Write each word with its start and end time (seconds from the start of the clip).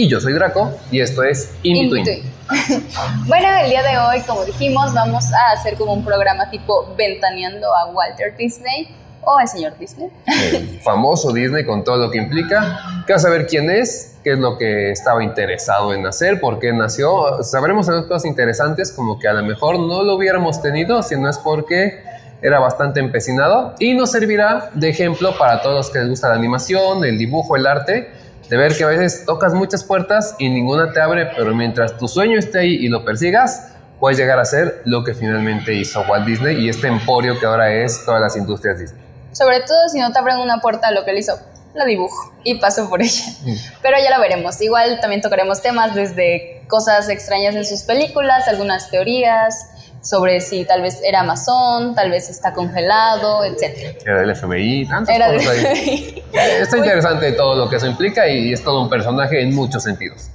Y 0.00 0.08
yo 0.08 0.18
soy 0.18 0.32
Draco, 0.32 0.72
y 0.90 1.00
esto 1.00 1.22
es 1.22 1.52
In, 1.62 1.90
Between. 1.90 2.22
bueno, 3.26 3.48
el 3.62 3.68
día 3.68 3.82
de 3.82 3.98
hoy, 3.98 4.22
como 4.26 4.46
dijimos, 4.46 4.94
vamos 4.94 5.26
a 5.30 5.52
hacer 5.52 5.74
como 5.74 5.92
un 5.92 6.02
programa 6.02 6.48
tipo 6.48 6.94
ventaneando 6.96 7.66
a 7.76 7.84
Walter 7.92 8.34
Disney 8.34 8.88
o 9.20 9.36
al 9.36 9.46
señor 9.46 9.76
Disney. 9.78 10.08
El 10.26 10.80
famoso 10.84 11.34
Disney 11.34 11.66
con 11.66 11.84
todo 11.84 11.98
lo 11.98 12.10
que 12.10 12.16
implica. 12.16 13.04
Que 13.06 13.12
a 13.12 13.18
saber 13.18 13.46
quién 13.46 13.70
es, 13.70 14.16
qué 14.24 14.32
es 14.32 14.38
lo 14.38 14.56
que 14.56 14.90
estaba 14.90 15.22
interesado 15.22 15.92
en 15.92 16.06
hacer, 16.06 16.40
por 16.40 16.60
qué 16.60 16.72
nació. 16.72 17.42
Sabremos 17.42 17.90
cosas 18.08 18.24
interesantes 18.24 18.92
como 18.92 19.18
que 19.18 19.28
a 19.28 19.34
lo 19.34 19.42
mejor 19.42 19.78
no 19.78 20.02
lo 20.02 20.14
hubiéramos 20.14 20.62
tenido 20.62 21.02
si 21.02 21.20
no 21.20 21.28
es 21.28 21.36
porque 21.36 22.02
era 22.40 22.58
bastante 22.58 23.00
empecinado 23.00 23.74
y 23.78 23.92
nos 23.92 24.12
servirá 24.12 24.70
de 24.72 24.88
ejemplo 24.88 25.36
para 25.36 25.60
todos 25.60 25.76
los 25.76 25.90
que 25.90 25.98
les 25.98 26.08
gusta 26.08 26.30
la 26.30 26.36
animación, 26.36 27.04
el 27.04 27.18
dibujo, 27.18 27.54
el 27.54 27.66
arte, 27.66 28.08
de 28.50 28.56
ver 28.56 28.76
que 28.76 28.82
a 28.82 28.88
veces 28.88 29.24
tocas 29.24 29.54
muchas 29.54 29.84
puertas 29.84 30.34
y 30.40 30.48
ninguna 30.48 30.92
te 30.92 31.00
abre, 31.00 31.30
pero 31.36 31.54
mientras 31.54 31.96
tu 31.96 32.08
sueño 32.08 32.36
esté 32.36 32.58
ahí 32.58 32.74
y 32.74 32.88
lo 32.88 33.04
persigas, 33.04 33.74
puedes 34.00 34.18
llegar 34.18 34.40
a 34.40 34.44
ser 34.44 34.82
lo 34.86 35.04
que 35.04 35.14
finalmente 35.14 35.72
hizo 35.72 36.02
Walt 36.02 36.26
Disney 36.26 36.56
y 36.56 36.68
este 36.68 36.88
emporio 36.88 37.38
que 37.38 37.46
ahora 37.46 37.72
es 37.72 38.04
todas 38.04 38.20
las 38.20 38.36
industrias 38.36 38.80
Disney. 38.80 39.00
Sobre 39.30 39.60
todo 39.60 39.88
si 39.88 40.00
no 40.00 40.10
te 40.10 40.18
abren 40.18 40.38
una 40.38 40.60
puerta, 40.60 40.90
lo 40.90 41.04
que 41.04 41.12
él 41.12 41.18
hizo, 41.18 41.38
la 41.74 41.84
dibujo 41.84 42.34
y 42.42 42.56
paso 42.56 42.90
por 42.90 43.00
ella. 43.00 43.22
Mm. 43.44 43.54
Pero 43.82 43.98
ya 44.02 44.16
lo 44.16 44.20
veremos. 44.20 44.60
Igual 44.60 44.98
también 45.00 45.22
tocaremos 45.22 45.62
temas 45.62 45.94
desde 45.94 46.64
cosas 46.66 47.08
extrañas 47.08 47.54
en 47.54 47.64
sus 47.64 47.84
películas, 47.84 48.48
algunas 48.48 48.90
teorías, 48.90 49.70
sobre 50.02 50.40
si 50.40 50.64
tal 50.64 50.82
vez 50.82 51.00
era 51.04 51.22
masón, 51.22 51.94
tal 51.94 52.10
vez 52.10 52.30
está 52.30 52.52
congelado, 52.52 53.44
etc. 53.44 53.98
Era 54.04 54.20
del 54.20 54.34
FBI, 54.34 54.86
tantas 54.86 55.14
era 55.14 55.32
cosas 55.32 55.48
ahí. 55.48 56.24
Está 56.60 56.78
interesante 56.78 57.32
todo 57.32 57.56
lo 57.56 57.68
que 57.68 57.76
eso 57.76 57.86
implica 57.86 58.28
y 58.28 58.52
es 58.52 58.62
todo 58.62 58.82
un 58.82 58.88
personaje 58.88 59.42
en 59.42 59.54
muchos 59.54 59.82
sentidos. 59.82 60.30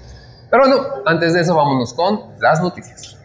Pero 0.50 0.68
bueno, 0.68 0.88
antes 1.06 1.34
de 1.34 1.42
eso 1.42 1.56
vámonos 1.56 1.94
con 1.94 2.36
las 2.40 2.62
noticias. 2.62 3.18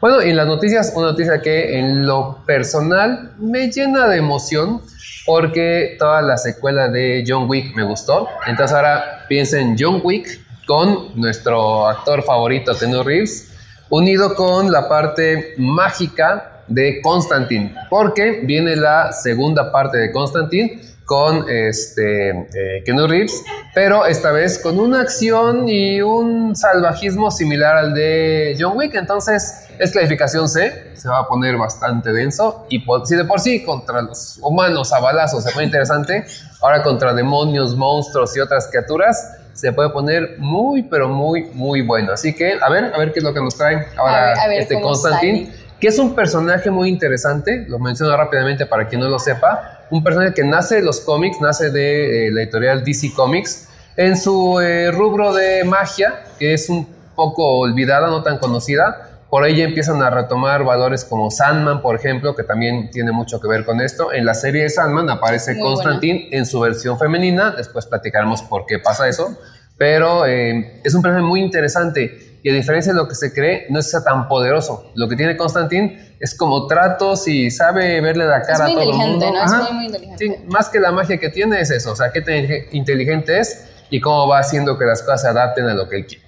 Bueno, 0.00 0.20
y 0.20 0.30
en 0.30 0.36
las 0.36 0.48
noticias, 0.48 0.92
una 0.96 1.12
noticia 1.12 1.40
que 1.40 1.78
en 1.78 2.04
lo 2.04 2.44
personal 2.44 3.34
me 3.38 3.70
llena 3.70 4.08
de 4.08 4.16
emoción 4.16 4.82
porque 5.24 5.94
toda 5.96 6.22
la 6.22 6.36
secuela 6.36 6.88
de 6.88 7.22
John 7.24 7.48
Wick 7.48 7.76
me 7.76 7.84
gustó. 7.84 8.28
Entonces 8.48 8.74
ahora 8.74 9.26
piensen 9.28 9.60
en 9.60 9.76
John 9.78 10.00
Wick 10.02 10.40
con 10.66 11.20
nuestro 11.20 11.88
actor 11.88 12.22
favorito, 12.22 12.72
Keanu 12.78 13.02
Reeves, 13.02 13.52
unido 13.90 14.34
con 14.34 14.70
la 14.70 14.88
parte 14.88 15.54
mágica 15.58 16.62
de 16.66 17.00
Constantine, 17.02 17.74
porque 17.90 18.40
viene 18.44 18.76
la 18.76 19.12
segunda 19.12 19.70
parte 19.70 19.98
de 19.98 20.12
Constantine 20.12 20.80
con 21.04 21.44
este 21.50 22.30
eh, 22.30 23.06
Reeves, 23.06 23.44
pero 23.74 24.06
esta 24.06 24.32
vez 24.32 24.58
con 24.58 24.78
una 24.78 25.02
acción 25.02 25.68
y 25.68 26.00
un 26.00 26.56
salvajismo 26.56 27.30
similar 27.30 27.76
al 27.76 27.94
de 27.94 28.56
John 28.58 28.76
Wick. 28.76 28.94
Entonces, 28.94 29.66
es 29.78 29.92
clasificación 29.92 30.48
C, 30.48 30.92
se 30.94 31.08
va 31.08 31.20
a 31.20 31.26
poner 31.26 31.56
bastante 31.56 32.12
denso. 32.12 32.66
Y 32.70 32.82
si 33.04 33.16
de 33.16 33.24
por 33.24 33.40
sí 33.40 33.64
contra 33.64 34.00
los 34.00 34.38
humanos 34.40 34.92
a 34.92 35.00
balazos 35.00 35.44
se 35.44 35.50
pone 35.50 35.66
interesante, 35.66 36.24
ahora 36.62 36.82
contra 36.82 37.12
demonios, 37.12 37.76
monstruos 37.76 38.36
y 38.36 38.40
otras 38.40 38.68
criaturas 38.68 39.41
se 39.52 39.72
puede 39.72 39.90
poner 39.90 40.36
muy, 40.38 40.82
pero 40.82 41.08
muy, 41.08 41.44
muy 41.52 41.82
bueno. 41.82 42.12
Así 42.12 42.34
que, 42.34 42.58
a 42.60 42.70
ver, 42.70 42.92
a 42.94 42.98
ver 42.98 43.12
qué 43.12 43.20
es 43.20 43.24
lo 43.24 43.34
que 43.34 43.40
nos 43.40 43.56
trae 43.56 43.86
ahora 43.96 44.34
este 44.54 44.80
Constantine, 44.80 45.50
que 45.78 45.88
es 45.88 45.98
un 45.98 46.14
personaje 46.14 46.70
muy 46.70 46.88
interesante, 46.88 47.64
lo 47.68 47.78
menciono 47.78 48.16
rápidamente 48.16 48.66
para 48.66 48.88
quien 48.88 49.00
no 49.00 49.08
lo 49.08 49.18
sepa, 49.18 49.80
un 49.90 50.02
personaje 50.02 50.32
que 50.32 50.44
nace 50.44 50.76
de 50.76 50.82
los 50.82 51.00
cómics, 51.00 51.40
nace 51.40 51.70
de 51.70 52.28
eh, 52.28 52.30
la 52.30 52.42
editorial 52.42 52.84
DC 52.84 53.12
Comics, 53.14 53.68
en 53.96 54.16
su 54.16 54.58
eh, 54.60 54.90
rubro 54.90 55.34
de 55.34 55.64
magia, 55.64 56.22
que 56.38 56.54
es 56.54 56.68
un 56.68 56.86
poco 57.14 57.58
olvidada, 57.58 58.08
no 58.08 58.22
tan 58.22 58.38
conocida, 58.38 59.11
por 59.32 59.44
ahí 59.44 59.62
empiezan 59.62 60.02
a 60.02 60.10
retomar 60.10 60.62
valores 60.62 61.06
como 61.06 61.30
Sandman, 61.30 61.80
por 61.80 61.96
ejemplo, 61.96 62.36
que 62.36 62.42
también 62.42 62.90
tiene 62.90 63.12
mucho 63.12 63.40
que 63.40 63.48
ver 63.48 63.64
con 63.64 63.80
esto. 63.80 64.12
En 64.12 64.26
la 64.26 64.34
serie 64.34 64.64
de 64.64 64.68
Sandman 64.68 65.08
aparece 65.08 65.58
Constantine 65.58 66.28
en 66.32 66.44
su 66.44 66.60
versión 66.60 66.98
femenina, 66.98 67.52
después 67.52 67.86
platicaremos 67.86 68.42
por 68.42 68.66
qué 68.66 68.78
pasa 68.78 69.08
eso, 69.08 69.38
pero 69.78 70.26
eh, 70.26 70.82
es 70.84 70.94
un 70.94 71.00
personaje 71.00 71.26
muy 71.26 71.40
interesante 71.40 72.40
y 72.42 72.50
a 72.50 72.52
diferencia 72.52 72.92
de 72.92 72.98
lo 72.98 73.08
que 73.08 73.14
se 73.14 73.32
cree, 73.32 73.68
no 73.70 73.78
es 73.78 73.90
tan 74.04 74.28
poderoso. 74.28 74.92
Lo 74.96 75.08
que 75.08 75.16
tiene 75.16 75.34
Constantine 75.34 76.14
es 76.20 76.36
como 76.36 76.66
tratos 76.66 77.26
y 77.26 77.50
sabe 77.50 78.02
verle 78.02 78.26
la 78.26 78.42
cara 78.42 78.66
a 78.66 78.68
todo 78.68 78.82
el 78.82 78.92
mundo. 78.92 79.32
¿no? 79.32 79.44
Es 79.46 79.50
muy, 79.50 79.72
muy 79.72 79.86
inteligente. 79.86 80.26
Sí, 80.26 80.44
más 80.48 80.68
que 80.68 80.78
la 80.78 80.92
magia 80.92 81.16
que 81.16 81.30
tiene 81.30 81.58
es 81.58 81.70
eso, 81.70 81.92
o 81.92 81.96
sea, 81.96 82.12
qué 82.12 82.68
inteligente 82.72 83.40
es 83.40 83.66
y 83.88 83.98
cómo 83.98 84.28
va 84.28 84.40
haciendo 84.40 84.76
que 84.76 84.84
las 84.84 85.00
cosas 85.00 85.22
se 85.22 85.28
adapten 85.28 85.70
a 85.70 85.72
lo 85.74 85.88
que 85.88 85.96
él 85.96 86.06
quiere. 86.06 86.21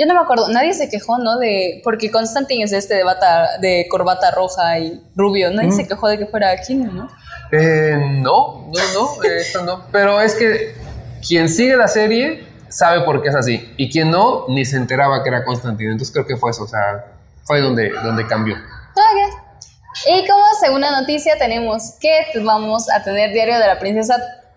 Yo 0.00 0.06
no 0.06 0.14
me 0.14 0.20
acuerdo, 0.20 0.48
nadie 0.48 0.72
se 0.72 0.88
quejó, 0.88 1.18
¿no? 1.18 1.36
De, 1.36 1.82
porque 1.84 2.10
Constantine 2.10 2.64
es 2.64 2.72
este 2.72 2.94
de, 2.94 3.04
bata, 3.04 3.58
de 3.60 3.86
corbata 3.90 4.30
roja 4.30 4.78
y 4.78 4.98
rubio, 5.14 5.50
nadie 5.50 5.72
se 5.72 5.86
quejó 5.86 6.08
de 6.08 6.16
que 6.16 6.24
fuera 6.24 6.56
Kino, 6.62 6.90
¿no? 6.90 7.10
Eh, 7.52 7.98
no, 7.98 8.70
no, 8.72 8.80
no, 8.94 9.22
esto 9.30 9.62
no. 9.62 9.84
Pero 9.92 10.22
es 10.22 10.34
que 10.36 10.74
quien 11.28 11.50
sigue 11.50 11.76
la 11.76 11.86
serie 11.86 12.46
sabe 12.70 13.02
por 13.04 13.22
qué 13.22 13.28
es 13.28 13.34
así. 13.34 13.74
Y 13.76 13.90
quien 13.90 14.10
no, 14.10 14.46
ni 14.48 14.64
se 14.64 14.78
enteraba 14.78 15.22
que 15.22 15.28
era 15.28 15.44
Constantine. 15.44 15.92
Entonces 15.92 16.14
creo 16.14 16.26
que 16.26 16.38
fue 16.38 16.50
eso, 16.50 16.62
o 16.62 16.68
sea, 16.68 17.04
fue 17.44 17.60
donde, 17.60 17.90
donde 18.02 18.26
cambió. 18.26 18.54
Ok. 18.54 19.34
Y 20.06 20.26
como 20.26 20.42
segunda 20.58 20.98
noticia 20.98 21.36
tenemos 21.36 21.96
que 22.00 22.40
vamos 22.42 22.88
a 22.88 23.02
tener 23.02 23.32
Diario 23.34 23.58
de 23.58 23.66
la 23.66 23.78
Princesa 23.78 24.16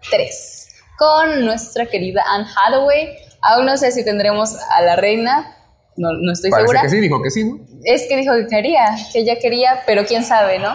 3 0.10 0.68
con 0.98 1.44
nuestra 1.44 1.86
querida 1.86 2.24
Anne 2.30 2.48
Hathaway 2.56 3.18
Aún 3.44 3.66
no 3.66 3.78
sé 3.78 3.92
si 3.92 4.04
tendremos 4.04 4.56
a 4.72 4.82
la 4.82 4.96
reina, 4.96 5.56
no, 5.96 6.10
no 6.14 6.32
estoy 6.32 6.50
Parece 6.50 6.68
segura. 6.68 6.82
que 6.82 6.90
sí, 6.90 7.00
dijo 7.00 7.22
que 7.22 7.32
sí, 7.32 7.44
¿no? 7.44 7.60
Es 7.84 8.08
que 8.08 8.18
dijo 8.18 8.34
que 8.36 8.48
quería, 8.48 8.96
que 9.12 9.20
ella 9.20 9.38
quería, 9.40 9.84
pero 9.86 10.06
quién 10.06 10.24
sabe, 10.24 10.60
¿no? 10.60 10.74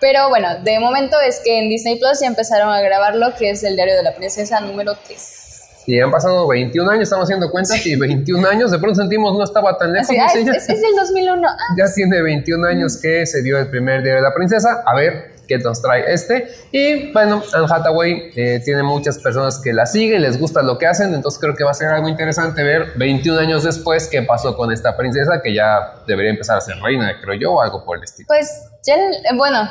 Pero 0.00 0.28
bueno, 0.28 0.48
de 0.62 0.80
momento 0.80 1.16
es 1.20 1.40
que 1.44 1.60
en 1.60 1.68
Disney 1.68 1.98
Plus 1.98 2.20
ya 2.20 2.26
empezaron 2.26 2.68
a 2.68 2.80
grabarlo, 2.80 3.34
que 3.38 3.50
es 3.50 3.62
el 3.64 3.76
diario 3.76 3.94
de 3.94 4.02
la 4.02 4.14
princesa 4.14 4.60
número 4.60 4.94
3. 5.06 5.38
Y 5.86 5.98
han 6.00 6.10
pasado 6.10 6.46
21 6.46 6.90
años, 6.90 7.04
estamos 7.04 7.24
haciendo 7.24 7.50
cuentas, 7.50 7.84
y 7.84 7.96
21 7.96 8.48
años, 8.48 8.70
de 8.70 8.78
pronto 8.78 9.00
sentimos 9.00 9.36
no 9.36 9.42
estaba 9.42 9.76
tan 9.78 9.92
lejos. 9.92 10.10
Ah, 10.10 10.26
es, 10.34 10.68
es, 10.68 10.80
del 10.80 10.94
2001. 10.96 11.48
Ah. 11.48 11.56
Ya 11.76 11.84
tiene 11.92 12.22
21 12.22 12.66
años 12.66 12.98
que 13.00 13.26
se 13.26 13.42
dio 13.42 13.58
el 13.58 13.68
primer 13.68 14.02
Diario 14.02 14.22
de 14.22 14.28
la 14.28 14.34
Princesa. 14.34 14.82
A 14.86 14.94
ver, 14.94 15.32
que 15.58 15.64
nos 15.64 15.82
trae 15.82 16.12
este. 16.12 16.48
Y 16.70 17.12
bueno, 17.12 17.42
Anne 17.52 17.66
Hathaway 17.68 18.32
eh, 18.36 18.60
tiene 18.64 18.82
muchas 18.82 19.18
personas 19.18 19.60
que 19.62 19.72
la 19.72 19.86
siguen, 19.86 20.22
les 20.22 20.38
gusta 20.38 20.62
lo 20.62 20.78
que 20.78 20.86
hacen, 20.86 21.14
entonces 21.14 21.40
creo 21.40 21.54
que 21.54 21.64
va 21.64 21.72
a 21.72 21.74
ser 21.74 21.88
algo 21.88 22.08
interesante 22.08 22.62
ver 22.62 22.92
21 22.96 23.40
años 23.40 23.64
después 23.64 24.08
qué 24.08 24.22
pasó 24.22 24.56
con 24.56 24.72
esta 24.72 24.96
princesa 24.96 25.40
que 25.42 25.54
ya 25.54 26.02
debería 26.06 26.30
empezar 26.30 26.58
a 26.58 26.60
ser 26.60 26.76
reina, 26.80 27.18
creo 27.22 27.34
yo, 27.38 27.52
o 27.52 27.62
algo 27.62 27.84
por 27.84 27.98
el 27.98 28.04
estilo. 28.04 28.26
Pues 28.28 28.50
ya, 28.86 28.94
eh, 28.94 29.36
bueno, 29.36 29.68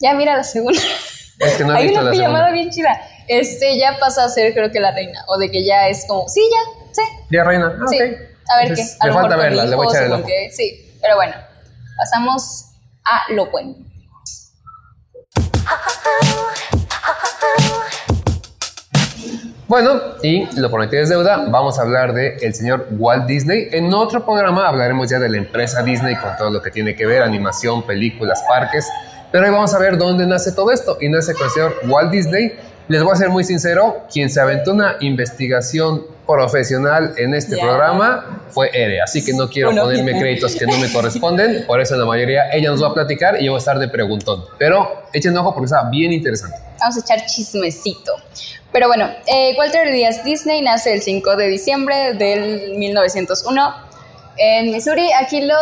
ya 0.00 0.14
mira 0.14 0.36
la 0.36 0.44
segunda. 0.44 0.80
Es 1.38 1.54
que 1.54 1.64
no 1.64 1.74
he 1.74 1.78
Hay 1.78 1.88
visto 1.88 2.00
una 2.00 2.10
pijamada 2.10 2.52
bien 2.52 2.70
chida. 2.70 3.00
Este 3.28 3.78
ya 3.78 3.98
pasa 3.98 4.24
a 4.24 4.28
ser 4.28 4.52
creo 4.52 4.70
que 4.70 4.80
la 4.80 4.92
reina, 4.92 5.24
o 5.28 5.38
de 5.38 5.50
que 5.50 5.64
ya 5.64 5.88
es 5.88 6.04
como, 6.06 6.28
sí, 6.28 6.40
ya, 6.50 6.92
sí. 6.92 7.02
Ya 7.30 7.44
reina, 7.44 7.76
ah, 7.80 7.86
Sí, 7.88 7.96
ok. 7.96 8.02
a 8.02 8.56
ver 8.58 8.68
Entonces, 8.68 8.96
qué. 8.96 8.96
A 9.00 9.06
Me 9.06 9.12
lo 9.12 9.20
falta 9.20 9.36
verla, 9.36 9.64
le 9.64 9.76
voy 9.76 9.86
a 9.86 9.90
echar 9.90 10.04
el 10.04 10.12
ojo. 10.12 10.28
Sí, 10.50 10.98
pero 11.00 11.16
bueno, 11.16 11.34
pasamos 11.96 12.66
a 13.04 13.32
lo 13.32 13.50
bueno. 13.50 13.74
Bueno, 19.72 19.98
y 20.22 20.44
lo 20.60 20.70
prometido 20.70 21.02
es 21.02 21.08
deuda, 21.08 21.46
vamos 21.48 21.78
a 21.78 21.82
hablar 21.82 22.12
de 22.12 22.36
el 22.42 22.54
señor 22.54 22.88
Walt 22.90 23.24
Disney. 23.24 23.68
En 23.72 23.94
otro 23.94 24.22
programa 24.22 24.68
hablaremos 24.68 25.08
ya 25.08 25.18
de 25.18 25.30
la 25.30 25.38
empresa 25.38 25.82
Disney 25.82 26.14
con 26.16 26.36
todo 26.36 26.50
lo 26.50 26.60
que 26.60 26.70
tiene 26.70 26.94
que 26.94 27.06
ver, 27.06 27.22
animación, 27.22 27.82
películas, 27.86 28.44
parques. 28.46 28.86
Pero 29.30 29.46
hoy 29.46 29.50
vamos 29.50 29.72
a 29.72 29.78
ver 29.78 29.96
dónde 29.96 30.26
nace 30.26 30.52
todo 30.52 30.72
esto. 30.72 30.98
Y 31.00 31.08
nace 31.08 31.32
con 31.32 31.44
el 31.46 31.50
señor 31.52 31.74
Walt 31.86 32.10
Disney. 32.10 32.52
Les 32.88 33.02
voy 33.02 33.14
a 33.14 33.16
ser 33.16 33.30
muy 33.30 33.44
sincero, 33.44 34.02
quien 34.12 34.28
se 34.28 34.42
aventó 34.42 34.72
una 34.72 34.96
investigación 35.00 36.02
profesional 36.26 37.14
en 37.16 37.34
este 37.34 37.56
programa 37.56 38.42
fue 38.50 38.70
Ere. 38.72 39.00
Así 39.00 39.24
que 39.24 39.32
no 39.32 39.48
quiero 39.48 39.68
Bueno. 39.68 39.84
ponerme 39.84 40.18
créditos 40.18 40.54
que 40.56 40.66
no 40.66 40.76
me 40.78 40.90
corresponden. 40.92 41.66
Por 41.66 41.80
eso 41.80 41.96
la 41.96 42.04
mayoría 42.04 42.50
ella 42.52 42.70
nos 42.70 42.82
va 42.82 42.88
a 42.88 42.94
platicar 42.94 43.40
y 43.40 43.46
yo 43.46 43.52
voy 43.52 43.58
a 43.58 43.60
estar 43.60 43.78
de 43.78 43.88
preguntón. 43.88 44.44
Pero 44.58 45.04
echen 45.12 45.36
ojo 45.36 45.52
porque 45.54 45.66
está 45.66 45.88
bien 45.90 46.12
interesante. 46.12 46.56
Vamos 46.80 46.96
a 46.96 47.00
echar 47.00 47.26
chismecito. 47.26 48.12
Pero 48.72 48.88
bueno, 48.88 49.08
eh, 49.26 49.54
Walter 49.58 49.92
Díaz 49.92 50.24
Disney 50.24 50.62
nace 50.62 50.92
el 50.94 51.02
5 51.02 51.36
de 51.36 51.48
diciembre 51.48 52.14
del 52.14 52.76
1901 52.78 53.74
en 54.38 54.70
Missouri. 54.72 55.10
Aquí 55.12 55.42
lo 55.42 55.56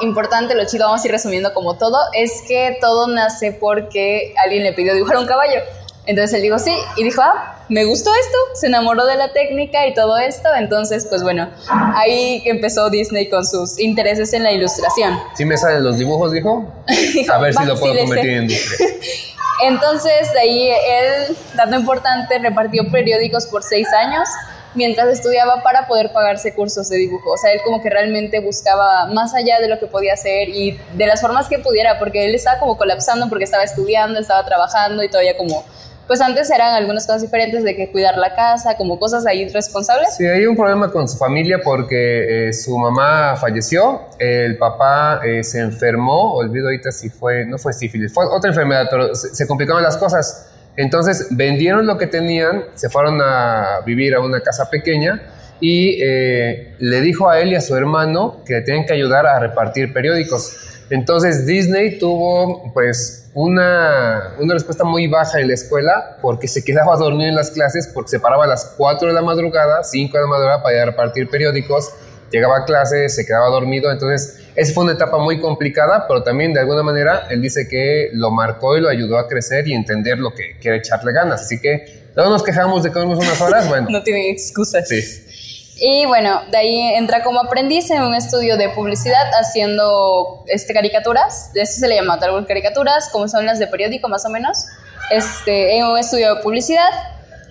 importante, 0.00 0.54
lo 0.54 0.66
chido, 0.66 0.86
vamos 0.86 1.04
a 1.04 1.06
ir 1.06 1.12
resumiendo 1.12 1.54
como 1.54 1.76
todo, 1.78 1.96
es 2.12 2.42
que 2.48 2.76
todo 2.80 3.06
nace 3.06 3.52
porque 3.52 4.34
alguien 4.42 4.64
le 4.64 4.72
pidió 4.72 4.94
dibujar 4.94 5.18
un 5.18 5.26
caballo. 5.26 5.60
Entonces 6.06 6.34
él 6.34 6.42
dijo 6.42 6.58
sí 6.58 6.72
y 6.96 7.04
dijo, 7.04 7.20
ah, 7.22 7.56
me 7.68 7.84
gustó 7.84 8.10
esto, 8.14 8.38
se 8.54 8.68
enamoró 8.68 9.06
de 9.06 9.16
la 9.16 9.32
técnica 9.32 9.86
y 9.86 9.94
todo 9.94 10.16
esto. 10.18 10.48
Entonces, 10.56 11.06
pues 11.08 11.22
bueno, 11.22 11.50
ahí 11.94 12.42
empezó 12.44 12.90
Disney 12.90 13.28
con 13.28 13.44
sus 13.44 13.78
intereses 13.78 14.32
en 14.32 14.44
la 14.44 14.52
ilustración. 14.52 15.18
Si 15.34 15.44
me 15.44 15.56
salen 15.56 15.82
los 15.82 15.98
dibujos, 15.98 16.32
dijo. 16.32 16.64
A 17.32 17.38
ver 17.38 17.54
si 17.54 17.64
lo 17.64 17.78
puedo 17.78 17.94
sí 17.94 18.00
convertir 18.00 18.30
en 18.30 18.42
industria. 18.44 18.88
Entonces, 19.62 20.32
de 20.32 20.40
ahí 20.40 20.68
él, 20.68 21.36
dato 21.54 21.74
importante, 21.74 22.38
repartió 22.38 22.90
periódicos 22.90 23.46
por 23.46 23.62
seis 23.62 23.88
años 23.92 24.28
mientras 24.74 25.08
estudiaba 25.08 25.62
para 25.62 25.88
poder 25.88 26.12
pagarse 26.12 26.54
cursos 26.54 26.88
de 26.88 26.98
dibujo. 26.98 27.30
O 27.32 27.36
sea, 27.36 27.52
él 27.52 27.60
como 27.64 27.82
que 27.82 27.90
realmente 27.90 28.40
buscaba 28.40 29.06
más 29.06 29.34
allá 29.34 29.58
de 29.58 29.68
lo 29.68 29.78
que 29.78 29.86
podía 29.86 30.12
hacer 30.12 30.50
y 30.50 30.78
de 30.94 31.06
las 31.06 31.20
formas 31.20 31.48
que 31.48 31.58
pudiera, 31.58 31.98
porque 31.98 32.26
él 32.26 32.34
estaba 32.34 32.60
como 32.60 32.76
colapsando 32.76 33.28
porque 33.28 33.44
estaba 33.44 33.64
estudiando, 33.64 34.20
estaba 34.20 34.44
trabajando 34.44 35.02
y 35.02 35.08
todavía 35.08 35.36
como 35.36 35.64
pues 36.06 36.20
antes 36.20 36.50
eran 36.50 36.74
algunas 36.74 37.06
cosas 37.06 37.22
diferentes 37.22 37.64
de 37.64 37.74
que 37.74 37.90
cuidar 37.90 38.16
la 38.18 38.34
casa, 38.34 38.76
como 38.76 38.98
cosas 38.98 39.26
ahí 39.26 39.48
responsables. 39.48 40.16
Sí, 40.16 40.26
hay 40.26 40.46
un 40.46 40.56
problema 40.56 40.90
con 40.90 41.08
su 41.08 41.16
familia 41.16 41.60
porque 41.62 42.48
eh, 42.48 42.52
su 42.52 42.76
mamá 42.78 43.36
falleció, 43.36 44.02
el 44.18 44.56
papá 44.56 45.20
eh, 45.24 45.42
se 45.42 45.60
enfermó, 45.60 46.34
olvido 46.34 46.66
ahorita 46.66 46.92
si 46.92 47.10
fue, 47.10 47.44
no 47.46 47.58
fue 47.58 47.72
sífilis, 47.72 48.12
fue 48.12 48.24
otra 48.26 48.50
enfermedad, 48.50 48.86
pero 48.90 49.14
se, 49.14 49.34
se 49.34 49.46
complicaron 49.46 49.82
las 49.82 49.96
cosas. 49.96 50.50
Entonces 50.76 51.28
vendieron 51.30 51.86
lo 51.86 51.96
que 51.96 52.06
tenían, 52.06 52.64
se 52.74 52.88
fueron 52.88 53.20
a 53.22 53.80
vivir 53.84 54.14
a 54.14 54.20
una 54.20 54.40
casa 54.40 54.68
pequeña 54.68 55.22
y 55.60 55.98
eh, 56.02 56.74
le 56.78 57.00
dijo 57.00 57.28
a 57.28 57.40
él 57.40 57.52
y 57.52 57.54
a 57.54 57.60
su 57.60 57.74
hermano 57.74 58.42
que 58.44 58.54
le 58.54 58.60
tenían 58.62 58.84
que 58.84 58.92
ayudar 58.92 59.26
a 59.26 59.38
repartir 59.38 59.92
periódicos. 59.92 60.54
Entonces 60.90 61.46
Disney 61.46 61.98
tuvo 61.98 62.72
pues 62.72 63.25
una, 63.36 64.32
una 64.38 64.54
respuesta 64.54 64.82
muy 64.82 65.08
baja 65.08 65.38
en 65.40 65.48
la 65.48 65.54
escuela 65.54 66.16
porque 66.22 66.48
se 66.48 66.64
quedaba 66.64 66.96
dormido 66.96 67.28
en 67.28 67.34
las 67.34 67.50
clases 67.50 67.86
porque 67.92 68.08
se 68.08 68.18
paraba 68.18 68.44
a 68.44 68.46
las 68.46 68.72
4 68.78 69.08
de 69.08 69.12
la 69.12 69.20
madrugada, 69.20 69.84
5 69.84 70.16
de 70.16 70.22
la 70.22 70.26
madrugada 70.26 70.62
para 70.62 70.74
ir 70.74 70.80
a 70.80 70.86
repartir 70.86 71.28
periódicos, 71.28 71.92
llegaba 72.32 72.56
a 72.56 72.64
clase, 72.64 73.10
se 73.10 73.26
quedaba 73.26 73.48
dormido, 73.48 73.92
entonces 73.92 74.38
esa 74.54 74.72
fue 74.72 74.84
una 74.84 74.94
etapa 74.94 75.18
muy 75.18 75.38
complicada, 75.38 76.06
pero 76.08 76.22
también 76.22 76.54
de 76.54 76.60
alguna 76.60 76.82
manera 76.82 77.26
él 77.28 77.42
dice 77.42 77.68
que 77.68 78.08
lo 78.14 78.30
marcó 78.30 78.78
y 78.78 78.80
lo 78.80 78.88
ayudó 78.88 79.18
a 79.18 79.28
crecer 79.28 79.68
y 79.68 79.74
entender 79.74 80.18
lo 80.18 80.32
que 80.32 80.58
quiere 80.58 80.78
echarle 80.78 81.12
ganas. 81.12 81.42
Así 81.42 81.60
que 81.60 82.08
no 82.16 82.30
nos 82.30 82.42
quejamos 82.42 82.84
de 82.84 82.88
que 82.88 82.98
dormimos 82.98 83.22
unas 83.22 83.38
horas, 83.42 83.68
bueno. 83.68 83.88
no 83.90 84.02
tienen 84.02 84.32
excusas. 84.32 84.88
Sí. 84.88 85.02
Y 85.78 86.06
bueno, 86.06 86.40
de 86.50 86.56
ahí 86.56 86.94
entra 86.94 87.22
como 87.22 87.40
aprendiz 87.40 87.90
en 87.90 88.02
un 88.02 88.14
estudio 88.14 88.56
de 88.56 88.70
publicidad 88.70 89.30
haciendo 89.38 90.42
este, 90.46 90.72
caricaturas, 90.72 91.52
de 91.52 91.62
eso 91.62 91.78
se 91.80 91.86
le 91.86 91.96
llama 91.96 92.18
tal 92.18 92.30
cual 92.30 92.46
caricaturas, 92.46 93.10
como 93.10 93.28
son 93.28 93.44
las 93.44 93.58
de 93.58 93.66
periódico 93.66 94.08
más 94.08 94.24
o 94.24 94.30
menos, 94.30 94.66
este, 95.10 95.76
en 95.76 95.84
un 95.84 95.98
estudio 95.98 96.36
de 96.36 96.42
publicidad. 96.42 96.88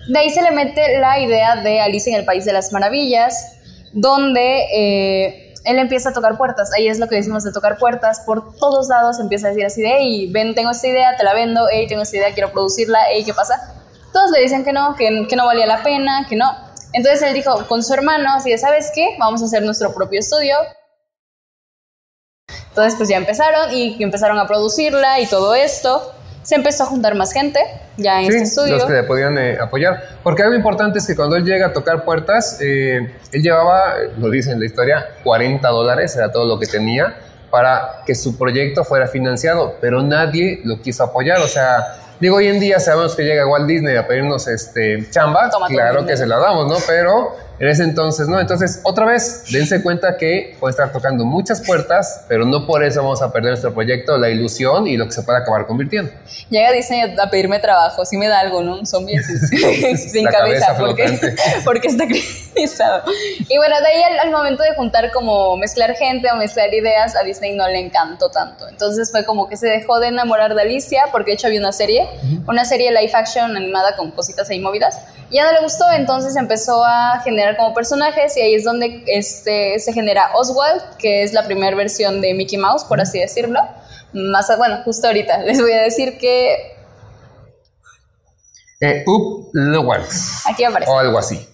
De 0.08 0.18
ahí 0.18 0.30
se 0.30 0.42
le 0.42 0.50
mete 0.50 0.98
la 0.98 1.20
idea 1.20 1.56
de 1.56 1.80
Alicia 1.80 2.12
en 2.12 2.18
el 2.18 2.24
País 2.24 2.44
de 2.44 2.52
las 2.52 2.72
Maravillas, 2.72 3.58
donde 3.92 4.64
eh, 4.74 5.54
él 5.64 5.78
empieza 5.78 6.08
a 6.08 6.12
tocar 6.12 6.36
puertas. 6.36 6.72
Ahí 6.76 6.88
es 6.88 6.98
lo 6.98 7.06
que 7.06 7.14
decimos 7.14 7.44
de 7.44 7.52
tocar 7.52 7.78
puertas. 7.78 8.20
Por 8.26 8.56
todos 8.56 8.88
lados 8.88 9.20
empieza 9.20 9.46
a 9.46 9.50
decir 9.50 9.66
así 9.66 9.82
de, 9.82 9.98
hey, 9.98 10.30
ven, 10.32 10.56
tengo 10.56 10.72
esta 10.72 10.88
idea, 10.88 11.16
te 11.16 11.22
la 11.22 11.32
vendo, 11.32 11.68
hey, 11.70 11.86
tengo 11.88 12.02
esta 12.02 12.16
idea, 12.16 12.34
quiero 12.34 12.50
producirla, 12.50 12.98
hey, 13.08 13.22
¿qué 13.24 13.34
pasa? 13.34 13.72
Todos 14.12 14.32
le 14.32 14.40
dicen 14.40 14.64
que 14.64 14.72
no, 14.72 14.96
que 14.96 15.36
no 15.36 15.46
valía 15.46 15.66
la 15.66 15.84
pena, 15.84 16.26
que 16.28 16.34
no. 16.34 16.65
Entonces 16.92 17.22
él 17.22 17.34
dijo 17.34 17.66
con 17.66 17.82
su 17.82 17.92
hermano, 17.94 18.34
así 18.34 18.50
de, 18.50 18.58
¿sabes 18.58 18.90
qué? 18.94 19.16
Vamos 19.18 19.42
a 19.42 19.46
hacer 19.46 19.62
nuestro 19.62 19.92
propio 19.94 20.20
estudio. 20.20 20.56
Entonces 22.68 22.94
pues 22.96 23.08
ya 23.08 23.16
empezaron 23.16 23.72
y 23.72 24.02
empezaron 24.02 24.38
a 24.38 24.46
producirla 24.46 25.20
y 25.20 25.26
todo 25.26 25.54
esto 25.54 26.12
se 26.46 26.54
empezó 26.54 26.84
a 26.84 26.86
juntar 26.86 27.16
más 27.16 27.32
gente 27.32 27.58
ya 27.96 28.20
en 28.20 28.30
sí, 28.30 28.36
este 28.36 28.42
estudio. 28.44 28.74
los 28.76 28.84
que 28.84 28.92
le 28.92 29.02
podían 29.02 29.36
eh, 29.36 29.58
apoyar. 29.60 30.00
Porque 30.22 30.44
algo 30.44 30.54
importante 30.54 31.00
es 31.00 31.06
que 31.06 31.16
cuando 31.16 31.34
él 31.34 31.44
llega 31.44 31.66
a 31.66 31.72
tocar 31.72 32.04
puertas, 32.04 32.58
eh, 32.60 33.16
él 33.32 33.42
llevaba, 33.42 33.94
lo 34.16 34.30
dice 34.30 34.52
en 34.52 34.60
la 34.60 34.66
historia, 34.66 35.08
40 35.24 35.68
dólares, 35.68 36.14
era 36.14 36.30
todo 36.30 36.46
lo 36.46 36.60
que 36.60 36.66
tenía, 36.66 37.16
para 37.50 38.02
que 38.06 38.14
su 38.14 38.38
proyecto 38.38 38.84
fuera 38.84 39.08
financiado, 39.08 39.74
pero 39.80 40.02
nadie 40.02 40.60
lo 40.62 40.80
quiso 40.80 41.02
apoyar. 41.02 41.40
O 41.40 41.48
sea, 41.48 41.96
digo, 42.20 42.36
hoy 42.36 42.48
en 42.48 42.60
día 42.60 42.80
sabemos 42.80 43.14
que 43.14 43.22
llega 43.22 43.46
Walt 43.46 43.66
Disney 43.66 43.96
a 43.96 44.06
pedirnos 44.06 44.46
este, 44.48 45.08
chamba, 45.10 45.50
Toma, 45.50 45.68
claro 45.68 46.06
que 46.06 46.16
se 46.16 46.26
la 46.26 46.38
damos, 46.38 46.66
¿no? 46.70 46.76
Pero 46.86 47.36
en 47.58 47.68
ese 47.68 47.84
entonces, 47.84 48.28
¿no? 48.28 48.38
Entonces, 48.38 48.80
otra 48.82 49.06
vez, 49.06 49.44
dense 49.50 49.82
cuenta 49.82 50.16
que 50.16 50.56
puede 50.60 50.72
estar 50.72 50.92
tocando 50.92 51.24
muchas 51.24 51.62
puertas, 51.62 52.24
pero 52.28 52.44
no 52.44 52.66
por 52.66 52.84
eso 52.84 53.02
vamos 53.02 53.22
a 53.22 53.32
perder 53.32 53.52
nuestro 53.52 53.72
proyecto, 53.72 54.18
la 54.18 54.28
ilusión 54.28 54.86
y 54.86 54.96
lo 54.96 55.06
que 55.06 55.12
se 55.12 55.22
puede 55.22 55.38
acabar 55.38 55.66
convirtiendo. 55.66 56.12
Llega 56.50 56.72
Disney 56.72 57.16
a 57.18 57.30
pedirme 57.30 57.58
trabajo, 57.58 58.04
si 58.04 58.18
me 58.18 58.28
da 58.28 58.40
algo, 58.40 58.62
¿no? 58.62 58.78
Un 58.78 58.86
zombie 58.86 59.18
sin 59.96 60.24
La 60.24 60.30
cabeza, 60.30 60.66
cabeza 60.66 60.76
porque, 60.78 61.36
porque 61.64 61.88
está 61.88 62.06
criminalizado. 62.06 63.04
Y 63.48 63.56
bueno, 63.56 63.80
de 63.80 63.86
ahí 63.86 64.02
al, 64.02 64.18
al 64.18 64.30
momento 64.30 64.62
de 64.62 64.74
juntar 64.74 65.10
como 65.12 65.56
mezclar 65.56 65.94
gente 65.94 66.28
o 66.30 66.36
mezclar 66.36 66.72
ideas, 66.74 67.16
a 67.16 67.22
Disney 67.22 67.56
no 67.56 67.66
le 67.68 67.78
encantó 67.80 68.30
tanto. 68.30 68.68
Entonces 68.68 69.10
fue 69.10 69.24
como 69.24 69.48
que 69.48 69.56
se 69.56 69.68
dejó 69.68 69.98
de 69.98 70.08
enamorar 70.08 70.54
de 70.54 70.62
Alicia, 70.62 71.04
porque 71.10 71.30
de 71.30 71.34
hecho 71.34 71.46
había 71.46 71.60
una 71.60 71.72
serie, 71.72 72.06
una 72.46 72.64
serie 72.64 72.90
live 72.90 73.12
action 73.14 73.56
animada 73.56 73.96
con 73.96 74.10
cositas 74.10 74.50
ahí 74.50 74.60
movidas. 74.60 74.98
Y 75.30 75.36
ya 75.36 75.44
no 75.44 75.52
le 75.52 75.60
gustó, 75.60 75.90
entonces 75.92 76.36
empezó 76.36 76.84
a 76.84 77.20
generar 77.24 77.45
como 77.56 77.74
personajes 77.74 78.34
y 78.36 78.40
ahí 78.40 78.54
es 78.54 78.64
donde 78.64 79.04
este, 79.06 79.78
se 79.78 79.92
genera 79.92 80.30
Oswald, 80.34 80.96
que 80.98 81.22
es 81.22 81.32
la 81.34 81.44
primera 81.44 81.76
versión 81.76 82.20
de 82.22 82.32
Mickey 82.34 82.56
Mouse, 82.58 82.84
por 82.84 83.00
así 83.00 83.20
decirlo. 83.20 83.60
Más, 84.14 84.48
a- 84.48 84.56
bueno, 84.56 84.80
justo 84.84 85.06
ahorita 85.06 85.38
les 85.44 85.60
voy 85.60 85.72
a 85.72 85.82
decir 85.82 86.16
que 86.18 86.72
Eh, 88.80 89.04
Up 89.06 89.50
aquí 90.46 90.64
aparece. 90.64 90.90
o 90.90 90.98
algo 90.98 91.18
así. 91.18 91.46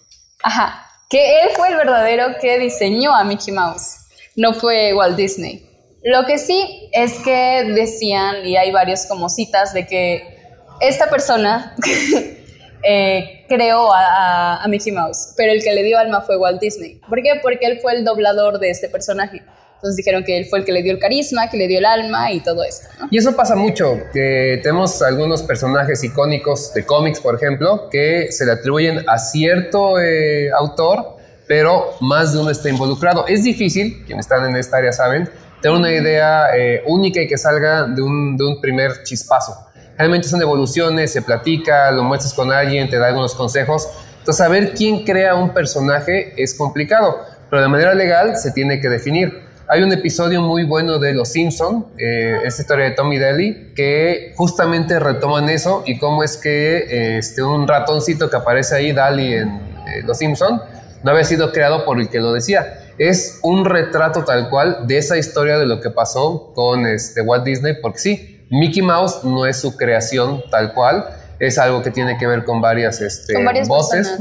Ajá, 0.42 0.86
que 1.08 1.42
él 1.42 1.50
fue 1.56 1.68
el 1.68 1.76
verdadero 1.76 2.36
que 2.40 2.58
diseñó 2.58 3.14
a 3.14 3.22
Mickey 3.24 3.52
Mouse, 3.52 3.96
no 4.36 4.54
fue 4.54 4.92
Walt 4.94 5.16
Disney. 5.16 5.68
Lo 6.04 6.24
que 6.26 6.36
sí 6.38 6.88
es 6.92 7.12
que 7.20 7.62
decían, 7.74 8.44
y 8.44 8.56
hay 8.56 8.72
varios 8.72 9.06
como 9.06 9.28
citas, 9.28 9.72
de 9.72 9.86
que 9.86 10.36
esta 10.80 11.08
persona 11.10 11.76
eh, 12.82 13.44
creó 13.48 13.92
a, 13.92 14.00
a- 14.00 14.64
a 14.64 14.68
Mickey 14.68 14.92
Mouse, 14.92 15.34
pero 15.36 15.52
el 15.52 15.62
que 15.62 15.72
le 15.72 15.82
dio 15.82 15.98
alma 15.98 16.20
fue 16.22 16.36
Walt 16.36 16.60
Disney. 16.60 17.00
¿Por 17.08 17.22
qué? 17.22 17.30
Porque 17.42 17.66
él 17.66 17.78
fue 17.80 17.94
el 17.94 18.04
doblador 18.04 18.58
de 18.58 18.70
este 18.70 18.88
personaje. 18.88 19.42
Entonces 19.76 19.96
dijeron 19.96 20.22
que 20.22 20.38
él 20.38 20.46
fue 20.46 20.60
el 20.60 20.64
que 20.64 20.70
le 20.70 20.80
dio 20.82 20.92
el 20.92 21.00
carisma, 21.00 21.50
que 21.50 21.56
le 21.56 21.66
dio 21.66 21.78
el 21.80 21.84
alma 21.84 22.30
y 22.30 22.38
todo 22.38 22.62
esto, 22.62 22.86
¿no? 23.00 23.08
Y 23.10 23.18
eso 23.18 23.34
pasa 23.34 23.56
mucho, 23.56 23.98
que 24.12 24.60
tenemos 24.62 25.02
algunos 25.02 25.42
personajes 25.42 26.04
icónicos 26.04 26.72
de 26.72 26.86
cómics, 26.86 27.18
por 27.18 27.34
ejemplo, 27.34 27.88
que 27.90 28.30
se 28.30 28.46
le 28.46 28.52
atribuyen 28.52 29.04
a 29.08 29.18
cierto 29.18 29.98
eh, 30.00 30.50
autor, 30.56 31.16
pero 31.48 31.96
más 32.00 32.32
de 32.32 32.38
uno 32.38 32.50
está 32.50 32.68
involucrado. 32.68 33.26
Es 33.26 33.42
difícil, 33.42 34.04
quienes 34.06 34.26
están 34.26 34.48
en 34.48 34.54
esta 34.56 34.76
área 34.76 34.92
saben, 34.92 35.28
tener 35.60 35.76
una 35.76 35.90
idea 35.90 36.56
eh, 36.56 36.82
única 36.86 37.20
y 37.20 37.26
que 37.26 37.36
salga 37.36 37.82
de 37.82 38.02
un, 38.02 38.36
de 38.36 38.44
un 38.44 38.60
primer 38.60 39.02
chispazo. 39.02 39.52
Realmente 39.96 40.28
son 40.28 40.40
evoluciones, 40.42 41.12
se 41.12 41.22
platica, 41.22 41.90
lo 41.90 42.02
muestras 42.02 42.34
con 42.34 42.52
alguien, 42.52 42.88
te 42.88 42.98
da 42.98 43.08
algunos 43.08 43.34
consejos. 43.34 43.88
Entonces, 44.18 44.36
saber 44.36 44.74
quién 44.74 45.04
crea 45.04 45.34
un 45.34 45.52
personaje 45.52 46.32
es 46.40 46.54
complicado, 46.54 47.20
pero 47.50 47.62
de 47.62 47.68
manera 47.68 47.94
legal 47.94 48.36
se 48.36 48.52
tiene 48.52 48.80
que 48.80 48.88
definir. 48.88 49.42
Hay 49.68 49.82
un 49.82 49.92
episodio 49.92 50.42
muy 50.42 50.64
bueno 50.64 50.98
de 50.98 51.14
Los 51.14 51.30
Simpson, 51.30 51.86
eh, 51.96 52.36
esta 52.44 52.62
historia 52.62 52.84
de 52.86 52.90
Tommy 52.90 53.18
Daly, 53.18 53.72
que 53.74 54.34
justamente 54.36 54.98
retoman 54.98 55.48
eso 55.48 55.82
y 55.86 55.98
cómo 55.98 56.22
es 56.22 56.36
que 56.36 56.76
eh, 56.76 57.18
este, 57.18 57.42
un 57.42 57.66
ratoncito 57.66 58.28
que 58.28 58.36
aparece 58.36 58.74
ahí, 58.74 58.92
Daly 58.92 59.32
en 59.32 59.48
eh, 59.48 60.02
Los 60.04 60.18
Simpson, 60.18 60.60
no 61.02 61.10
había 61.10 61.24
sido 61.24 61.52
creado 61.52 61.84
por 61.84 61.98
el 62.00 62.08
que 62.08 62.20
lo 62.20 62.32
decía. 62.32 62.80
Es 62.98 63.38
un 63.42 63.64
retrato 63.64 64.24
tal 64.24 64.50
cual 64.50 64.86
de 64.86 64.98
esa 64.98 65.16
historia 65.16 65.58
de 65.58 65.64
lo 65.64 65.80
que 65.80 65.90
pasó 65.90 66.52
con 66.54 66.86
este, 66.86 67.22
Walt 67.22 67.44
Disney, 67.44 67.74
porque 67.80 67.98
sí, 67.98 68.41
Mickey 68.52 68.82
Mouse 68.82 69.24
no 69.24 69.46
es 69.46 69.60
su 69.60 69.76
creación 69.76 70.44
tal 70.50 70.72
cual, 70.74 71.06
es 71.38 71.58
algo 71.58 71.82
que 71.82 71.90
tiene 71.90 72.16
que 72.18 72.26
ver 72.26 72.44
con 72.44 72.60
varias, 72.60 73.00
este, 73.00 73.34
Con 73.34 73.44
varias 73.44 73.66
voces, 73.66 74.14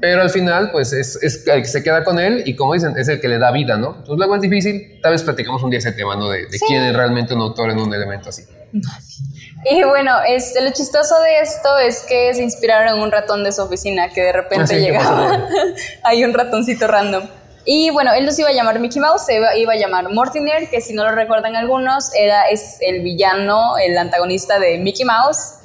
pero 0.00 0.22
al 0.22 0.30
final 0.30 0.70
pues 0.70 0.92
es, 0.92 1.20
es 1.22 1.44
el 1.48 1.62
que 1.62 1.68
se 1.68 1.82
queda 1.82 2.04
con 2.04 2.20
él 2.20 2.42
y 2.46 2.54
como 2.54 2.74
dicen, 2.74 2.96
es 2.96 3.08
el 3.08 3.20
que 3.20 3.26
le 3.26 3.38
da 3.38 3.50
vida, 3.50 3.76
¿no? 3.76 3.96
Entonces 3.96 4.16
luego 4.16 4.36
es 4.36 4.42
difícil, 4.42 5.00
tal 5.02 5.12
vez 5.12 5.22
platicamos 5.24 5.62
un 5.62 5.70
día 5.70 5.80
ese 5.80 5.90
tema, 5.90 6.14
¿no? 6.14 6.28
De, 6.28 6.46
de 6.46 6.58
quién 6.68 6.84
es 6.84 6.94
realmente 6.94 7.34
un 7.34 7.40
autor 7.40 7.70
en 7.70 7.80
un 7.80 7.92
elemento 7.92 8.28
así. 8.28 8.42
Y 9.64 9.82
bueno, 9.82 10.12
este, 10.28 10.62
lo 10.62 10.70
chistoso 10.70 11.20
de 11.20 11.40
esto 11.40 11.78
es 11.78 12.02
que 12.02 12.32
se 12.34 12.42
inspiraron 12.42 12.96
en 12.96 13.02
un 13.02 13.10
ratón 13.10 13.42
de 13.42 13.50
su 13.50 13.62
oficina 13.62 14.10
que 14.10 14.22
de 14.22 14.32
repente 14.32 14.64
Ah, 14.64 14.66
sí, 14.66 14.74
¿qué 14.74 14.80
llegaba. 14.80 15.48
Hay 16.04 16.24
un 16.24 16.32
ratoncito 16.32 16.86
random. 16.86 17.24
Y 17.70 17.90
bueno, 17.90 18.14
él 18.14 18.24
los 18.24 18.38
iba 18.38 18.48
a 18.48 18.52
llamar 18.52 18.80
Mickey 18.80 18.98
Mouse, 18.98 19.26
se 19.26 19.36
iba, 19.36 19.54
iba 19.54 19.74
a 19.74 19.76
llamar 19.76 20.10
Mortimer, 20.10 20.70
que 20.70 20.80
si 20.80 20.94
no 20.94 21.04
lo 21.04 21.10
recuerdan 21.10 21.54
algunos, 21.54 22.14
era, 22.14 22.48
es 22.48 22.78
el 22.80 23.02
villano, 23.02 23.76
el 23.76 23.98
antagonista 23.98 24.58
de 24.58 24.78
Mickey 24.78 25.04
Mouse, 25.04 25.56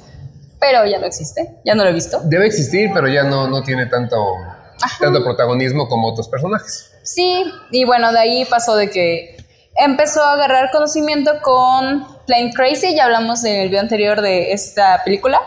pero 0.60 0.84
ya 0.84 0.98
no 0.98 1.06
existe, 1.06 1.56
ya 1.64 1.74
no 1.74 1.82
lo 1.82 1.88
he 1.88 1.92
visto. 1.94 2.20
Debe 2.24 2.44
existir, 2.44 2.90
pero 2.92 3.08
ya 3.08 3.22
no, 3.22 3.48
no 3.48 3.62
tiene 3.62 3.86
tanto, 3.86 4.18
tanto 5.00 5.24
protagonismo 5.24 5.88
como 5.88 6.08
otros 6.08 6.28
personajes. 6.28 6.92
Sí, 7.04 7.42
y 7.70 7.86
bueno, 7.86 8.12
de 8.12 8.18
ahí 8.18 8.44
pasó 8.44 8.76
de 8.76 8.90
que 8.90 9.38
empezó 9.74 10.22
a 10.22 10.34
agarrar 10.34 10.70
conocimiento 10.72 11.40
con 11.40 12.06
Plain 12.26 12.52
Crazy, 12.52 12.94
ya 12.94 13.06
hablamos 13.06 13.42
en 13.46 13.60
el 13.60 13.68
video 13.70 13.80
anterior 13.80 14.20
de 14.20 14.52
esta 14.52 15.00
película, 15.04 15.40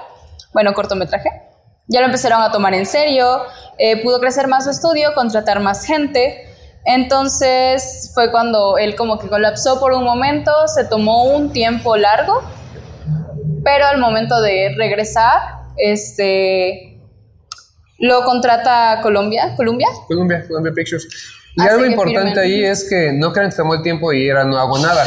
bueno, 0.54 0.74
cortometraje. 0.74 1.30
Ya 1.88 2.02
lo 2.02 2.08
empezaron 2.08 2.42
a 2.42 2.52
tomar 2.52 2.74
en 2.74 2.86
serio, 2.86 3.44
eh, 3.78 4.02
pudo 4.04 4.20
crecer 4.20 4.48
más 4.48 4.66
su 4.66 4.72
estudio, 4.72 5.14
contratar 5.16 5.60
más 5.60 5.86
gente. 5.86 6.48
Entonces 6.86 8.12
fue 8.14 8.32
cuando 8.32 8.78
él 8.78 8.96
como 8.96 9.20
que 9.20 9.28
colapsó 9.28 9.80
por 9.80 9.94
un 9.94 10.04
momento, 10.04 10.52
se 10.68 10.86
tomó 10.86 11.26
un 11.26 11.52
tiempo 11.52 11.98
largo, 11.98 12.42
pero 13.64 13.86
al 13.86 14.00
momento 14.00 14.40
de 14.42 14.74
regresar, 14.78 15.40
este, 15.78 17.00
lo 18.00 18.24
contrata 18.24 19.00
Colombia, 19.02 19.54
Colombia. 19.56 19.88
Colombia, 20.08 20.46
Colombia 20.48 20.72
Pictures. 20.74 21.08
Y 21.56 21.62
algo 21.62 21.86
importante 21.86 22.40
ahí 22.40 22.64
es 22.64 22.88
que 22.88 23.12
no 23.12 23.34
crean 23.34 23.50
que 23.50 23.58
tomó 23.58 23.74
el 23.74 23.82
tiempo 23.82 24.14
y 24.14 24.28
era 24.28 24.44
no 24.44 24.58
hago 24.58 24.78
nada. 24.78 25.04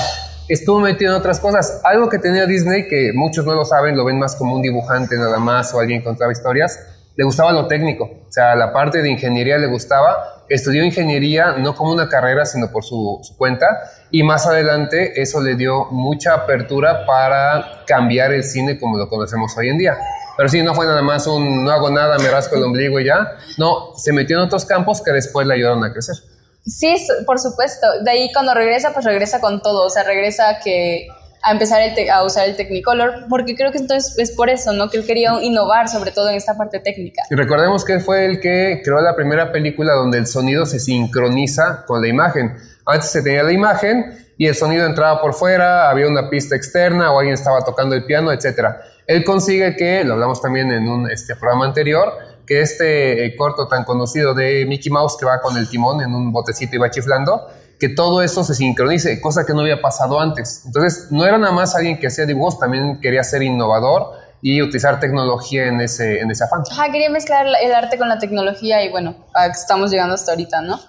Estuvo 0.51 0.81
metido 0.81 1.13
en 1.13 1.17
otras 1.17 1.39
cosas. 1.39 1.81
Algo 1.85 2.09
que 2.09 2.19
tenía 2.19 2.45
Disney, 2.45 2.89
que 2.89 3.13
muchos 3.15 3.47
no 3.47 3.55
lo 3.55 3.65
saben, 3.65 3.97
lo 3.97 4.05
ven 4.05 4.19
más 4.19 4.35
como 4.35 4.57
un 4.57 4.63
dibujante 4.63 5.17
nada 5.17 5.39
más 5.39 5.73
o 5.73 5.79
alguien 5.79 6.01
que 6.01 6.07
contaba 6.07 6.33
historias, 6.33 6.77
le 7.15 7.23
gustaba 7.23 7.53
lo 7.53 7.69
técnico. 7.69 8.11
O 8.29 8.33
sea, 8.33 8.57
la 8.57 8.73
parte 8.73 9.01
de 9.01 9.11
ingeniería 9.11 9.59
le 9.59 9.69
gustaba. 9.69 10.43
Estudió 10.49 10.83
ingeniería 10.83 11.53
no 11.53 11.77
como 11.77 11.93
una 11.93 12.09
carrera, 12.09 12.45
sino 12.47 12.69
por 12.73 12.83
su, 12.83 13.21
cuenta. 13.39 13.65
Y 14.11 14.25
más 14.25 14.45
adelante 14.45 15.23
eso 15.23 15.41
le 15.41 15.55
dio 15.55 15.85
mucha 15.93 16.35
apertura 16.35 17.07
para 17.07 17.85
cambiar 17.87 18.33
el 18.33 18.43
cine 18.43 18.77
como 18.77 18.99
lo 18.99 19.09
conocemos 19.09 19.57
hoy 19.57 19.69
en 19.69 19.79
día. 19.79 19.99
Pero 20.37 20.49
sí, 20.49 20.65
no 20.65 20.75
fue 20.75 20.85
nada 20.85 21.03
más 21.03 21.29
un 21.29 21.65
no 21.65 21.71
hago 21.71 21.91
nada, 21.91 22.19
me 22.19 22.29
rasco 22.29 22.57
el 22.57 22.65
ombligo 22.65 22.99
y 22.99 23.05
ya. 23.05 23.37
No, 23.57 23.95
se 23.95 24.13
metió 24.13 24.37
en 24.37 24.47
otros 24.47 24.65
campos 24.65 25.01
que 25.01 25.13
después 25.13 25.47
le 25.47 25.55
ayudaron 25.55 25.85
a 25.85 25.93
crecer. 25.93 26.17
Sí, 26.65 26.95
por 27.27 27.39
supuesto. 27.39 27.87
De 28.05 28.11
ahí 28.11 28.33
cuando 28.33 28.55
regresa, 28.55 28.93
pues 28.93 29.05
regresa 29.05 29.41
con 29.41 29.63
todo. 29.63 29.87
O 29.87 29.91
sea, 29.91 30.03
regresa 30.03 30.59
que 30.63 31.09
a 31.43 31.53
empezar 31.53 31.81
a 32.13 32.25
usar 32.25 32.49
el 32.49 32.57
Technicolor, 32.57 33.27
porque 33.29 33.55
creo 33.55 33.73
que 33.73 33.79
entonces 33.79 34.15
es 34.19 34.31
por 34.33 34.51
eso, 34.51 34.73
¿no? 34.73 34.91
Que 34.91 34.99
él 34.99 35.07
quería 35.07 35.33
innovar, 35.41 35.89
sobre 35.89 36.11
todo 36.11 36.29
en 36.29 36.37
esta 36.37 36.57
parte 36.57 36.81
técnica. 36.81 37.23
Y 37.31 37.35
recordemos 37.35 37.85
que 37.85 37.99
fue 37.99 38.27
el 38.27 38.41
que 38.41 38.83
creó 38.85 39.01
la 39.01 39.17
primera 39.17 39.51
película 39.51 39.95
donde 39.95 40.19
el 40.19 40.27
sonido 40.27 40.67
se 40.67 40.79
sincroniza 40.79 41.85
con 41.87 42.03
la 42.03 42.09
imagen. 42.09 42.57
Antes 42.85 43.11
se 43.11 43.23
tenía 43.23 43.43
la 43.43 43.53
imagen 43.53 44.27
y 44.37 44.47
el 44.47 44.55
sonido 44.55 44.85
entraba 44.85 45.21
por 45.21 45.35
fuera, 45.35 45.91
había 45.91 46.07
una 46.09 46.29
pista 46.29 46.57
externa 46.57 47.13
o 47.13 47.19
alguien 47.19 47.35
estaba 47.35 47.65
tocando 47.65 47.95
el 47.95 48.05
piano, 48.05 48.33
etc. 48.33 48.77
Él 49.07 49.25
consigue 49.25 49.77
que, 49.77 50.05
lo 50.05 50.15
hablamos 50.15 50.43
también 50.43 50.71
en 50.73 50.89
un 50.89 51.11
este, 51.11 51.37
programa 51.37 51.67
anterior, 51.67 52.13
que 52.51 52.63
este 52.63 53.27
eh, 53.27 53.37
corto 53.37 53.69
tan 53.69 53.85
conocido 53.85 54.35
de 54.35 54.67
Mickey 54.67 54.91
Mouse 54.91 55.17
que 55.17 55.25
va 55.25 55.41
con 55.41 55.57
el 55.57 55.71
timón 55.71 56.01
en 56.01 56.13
un 56.13 56.33
botecito 56.33 56.75
y 56.75 56.81
va 56.81 56.91
chiflando, 56.91 57.47
que 57.79 57.91
todo 57.91 58.23
eso 58.23 58.43
se 58.43 58.57
sincronice, 58.57 59.21
cosa 59.21 59.47
que 59.47 59.55
no 59.55 59.61
había 59.61 59.81
pasado 59.81 60.19
antes. 60.19 60.65
Entonces, 60.67 61.13
no 61.13 61.25
era 61.25 61.39
nada 61.39 61.53
más 61.53 61.77
alguien 61.77 62.01
que 62.01 62.09
hacía 62.09 62.27
dibujos, 62.27 62.59
también 62.59 63.01
quería 63.01 63.23
ser 63.23 63.45
innovador 63.45 64.15
y 64.43 64.61
utilizar 64.63 64.99
tecnología 64.99 65.67
en 65.67 65.81
ese, 65.81 66.19
en 66.19 66.29
ese 66.29 66.43
afán. 66.43 66.65
Ajá, 66.69 66.91
quería 66.91 67.09
mezclar 67.09 67.47
el 67.47 67.73
arte 67.73 67.97
con 67.97 68.09
la 68.09 68.19
tecnología 68.19 68.83
y 68.83 68.91
bueno, 68.91 69.15
estamos 69.55 69.93
llegando 69.93 70.17
hasta 70.17 70.33
ahorita, 70.33 70.61
¿no? 70.61 70.81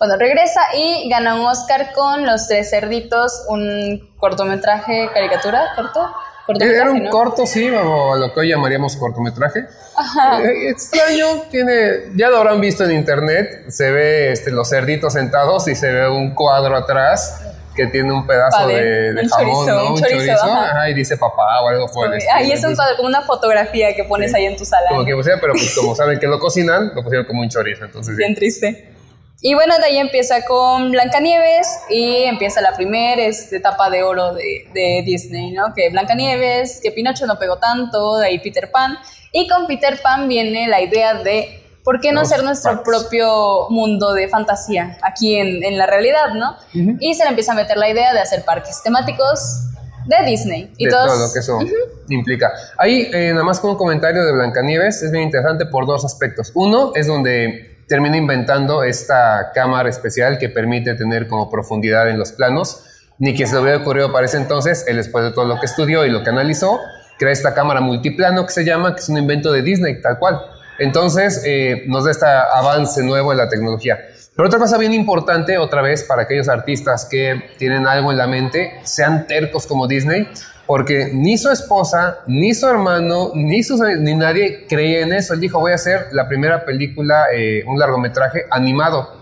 Bueno, 0.00 0.16
regresa 0.18 0.60
y 0.76 1.08
gana 1.08 1.36
un 1.36 1.46
Oscar 1.46 1.92
con 1.94 2.26
Los 2.26 2.48
Tres 2.48 2.68
Cerditos, 2.68 3.44
un 3.48 4.12
cortometraje, 4.18 5.08
caricatura, 5.14 5.68
corto. 5.76 6.00
Era 6.48 6.90
un 6.90 7.08
corto, 7.08 7.46
sí, 7.46 7.68
o 7.70 8.16
lo 8.16 8.32
que 8.32 8.40
hoy 8.40 8.48
llamaríamos 8.50 8.96
cortometraje. 8.96 9.66
Ajá. 9.96 10.42
Eh, 10.42 10.70
extraño, 10.70 11.42
tiene, 11.50 12.10
ya 12.14 12.28
lo 12.28 12.38
habrán 12.38 12.60
visto 12.60 12.84
en 12.84 12.92
internet, 12.92 13.64
se 13.68 13.90
ve 13.90 14.32
este, 14.32 14.50
los 14.50 14.68
cerditos 14.68 15.14
sentados 15.14 15.66
y 15.68 15.74
se 15.74 15.90
ve 15.90 16.08
un 16.08 16.34
cuadro 16.34 16.76
atrás 16.76 17.42
que 17.74 17.86
tiene 17.88 18.12
un 18.12 18.26
pedazo 18.26 18.66
de, 18.68 19.12
de 19.12 19.28
jamón, 19.28 19.66
¿no? 19.66 19.94
Un 19.94 20.02
chorizo, 20.02 20.32
Ajá, 20.32 20.88
y 20.88 20.94
dice 20.94 21.16
papá 21.16 21.60
o 21.62 21.68
algo 21.68 21.86
por 21.88 22.14
el 22.14 22.22
Ahí 22.32 22.50
es 22.50 22.64
un, 22.64 22.74
como 22.96 23.08
una 23.08 23.22
fotografía 23.22 23.94
que 23.94 24.04
pones 24.04 24.34
ahí 24.34 24.46
en 24.46 24.56
tu 24.56 24.64
sala. 24.64 24.88
Como 24.88 25.04
que 25.04 25.14
pusieron, 25.14 25.40
pero 25.40 25.52
pues 25.52 25.74
como 25.74 25.94
saben 25.94 26.18
que 26.18 26.26
lo 26.26 26.38
cocinan, 26.38 26.92
lo 26.94 27.02
pusieron 27.02 27.26
como 27.26 27.42
un 27.42 27.50
chorizo, 27.50 27.84
entonces... 27.84 28.16
Bien 28.16 28.34
triste. 28.34 28.95
Y 29.40 29.54
bueno, 29.54 29.76
de 29.78 29.84
ahí 29.84 29.98
empieza 29.98 30.44
con 30.46 30.90
Blancanieves 30.90 31.68
y 31.90 32.22
empieza 32.24 32.60
la 32.60 32.74
primera 32.74 33.22
este, 33.22 33.56
etapa 33.56 33.90
de 33.90 34.02
oro 34.02 34.34
de, 34.34 34.68
de, 34.72 35.02
Disney, 35.04 35.52
¿no? 35.52 35.74
Que 35.74 35.90
Blancanieves, 35.90 36.80
que 36.82 36.90
Pinocho 36.90 37.26
no 37.26 37.38
pegó 37.38 37.58
tanto, 37.58 38.16
de 38.16 38.26
ahí 38.26 38.38
Peter 38.38 38.70
Pan. 38.70 38.96
Y 39.32 39.46
con 39.48 39.66
Peter 39.66 40.00
Pan 40.02 40.26
viene 40.28 40.68
la 40.68 40.80
idea 40.80 41.14
de 41.22 41.62
¿por 41.84 42.00
qué 42.00 42.10
no 42.10 42.24
ser 42.24 42.42
nuestro 42.42 42.82
propio 42.82 43.68
mundo 43.70 44.12
de 44.14 44.28
fantasía 44.28 44.98
aquí 45.02 45.36
en, 45.36 45.62
en 45.62 45.78
la 45.78 45.86
realidad, 45.86 46.34
no? 46.34 46.56
Y 46.72 47.14
se 47.14 47.22
le 47.22 47.30
empieza 47.30 47.52
a 47.52 47.54
meter 47.54 47.76
la 47.76 47.88
idea 47.88 48.12
de 48.12 48.20
hacer 48.20 48.44
parques 48.44 48.82
temáticos 48.82 49.66
de 50.06 50.16
Disney. 50.28 50.72
Y 50.78 50.86
de 50.86 50.90
todo 50.90 51.06
lo 51.06 51.32
que 51.32 51.38
eso 51.38 51.58
implica. 52.08 52.50
Ahí, 52.78 53.08
eh, 53.12 53.30
nada 53.32 53.44
más 53.44 53.60
con 53.60 53.70
un 53.70 53.76
comentario 53.76 54.24
de 54.24 54.32
Blancanieves, 54.32 55.02
es 55.02 55.12
bien 55.12 55.24
interesante 55.24 55.66
por 55.66 55.86
dos 55.86 56.04
aspectos. 56.04 56.50
Uno 56.54 56.92
es 56.94 57.06
donde 57.06 57.75
termina 57.88 58.16
inventando 58.16 58.82
esta 58.82 59.52
cámara 59.54 59.88
especial 59.88 60.38
que 60.38 60.48
permite 60.48 60.94
tener 60.94 61.28
como 61.28 61.50
profundidad 61.50 62.08
en 62.08 62.18
los 62.18 62.32
planos. 62.32 62.84
Ni 63.18 63.34
que 63.34 63.46
se 63.46 63.54
le 63.54 63.62
hubiera 63.62 63.78
ocurrido 63.78 64.12
para 64.12 64.26
ese 64.26 64.36
entonces, 64.36 64.84
él 64.88 64.96
después 64.96 65.24
de 65.24 65.30
todo 65.30 65.46
lo 65.46 65.58
que 65.58 65.66
estudió 65.66 66.04
y 66.04 66.10
lo 66.10 66.22
que 66.22 66.30
analizó, 66.30 66.80
crea 67.18 67.32
esta 67.32 67.54
cámara 67.54 67.80
multiplano 67.80 68.44
que 68.44 68.52
se 68.52 68.64
llama, 68.64 68.94
que 68.94 69.00
es 69.00 69.08
un 69.08 69.16
invento 69.16 69.52
de 69.52 69.62
Disney, 69.62 70.02
tal 70.02 70.18
cual. 70.18 70.38
Entonces, 70.78 71.42
eh, 71.46 71.84
nos 71.86 72.04
da 72.04 72.10
este 72.10 72.26
avance 72.26 73.02
nuevo 73.02 73.32
en 73.32 73.38
la 73.38 73.48
tecnología. 73.48 73.98
Pero 74.34 74.48
otra 74.48 74.58
cosa 74.58 74.76
bien 74.76 74.92
importante, 74.92 75.56
otra 75.56 75.80
vez, 75.80 76.04
para 76.04 76.22
aquellos 76.22 76.48
artistas 76.50 77.06
que 77.10 77.52
tienen 77.56 77.86
algo 77.86 78.12
en 78.12 78.18
la 78.18 78.26
mente, 78.26 78.80
sean 78.82 79.26
tercos 79.26 79.66
como 79.66 79.86
Disney, 79.86 80.28
porque 80.66 81.10
ni 81.12 81.38
su 81.38 81.50
esposa, 81.50 82.18
ni 82.26 82.52
su 82.54 82.66
hermano, 82.66 83.30
ni, 83.34 83.60
ni 84.00 84.14
nadie 84.14 84.66
creía 84.68 85.00
en 85.00 85.12
eso. 85.12 85.34
Él 85.34 85.40
dijo, 85.40 85.60
voy 85.60 85.72
a 85.72 85.76
hacer 85.76 86.08
la 86.12 86.28
primera 86.28 86.64
película, 86.64 87.26
eh, 87.32 87.62
un 87.66 87.78
largometraje 87.78 88.46
animado. 88.50 89.14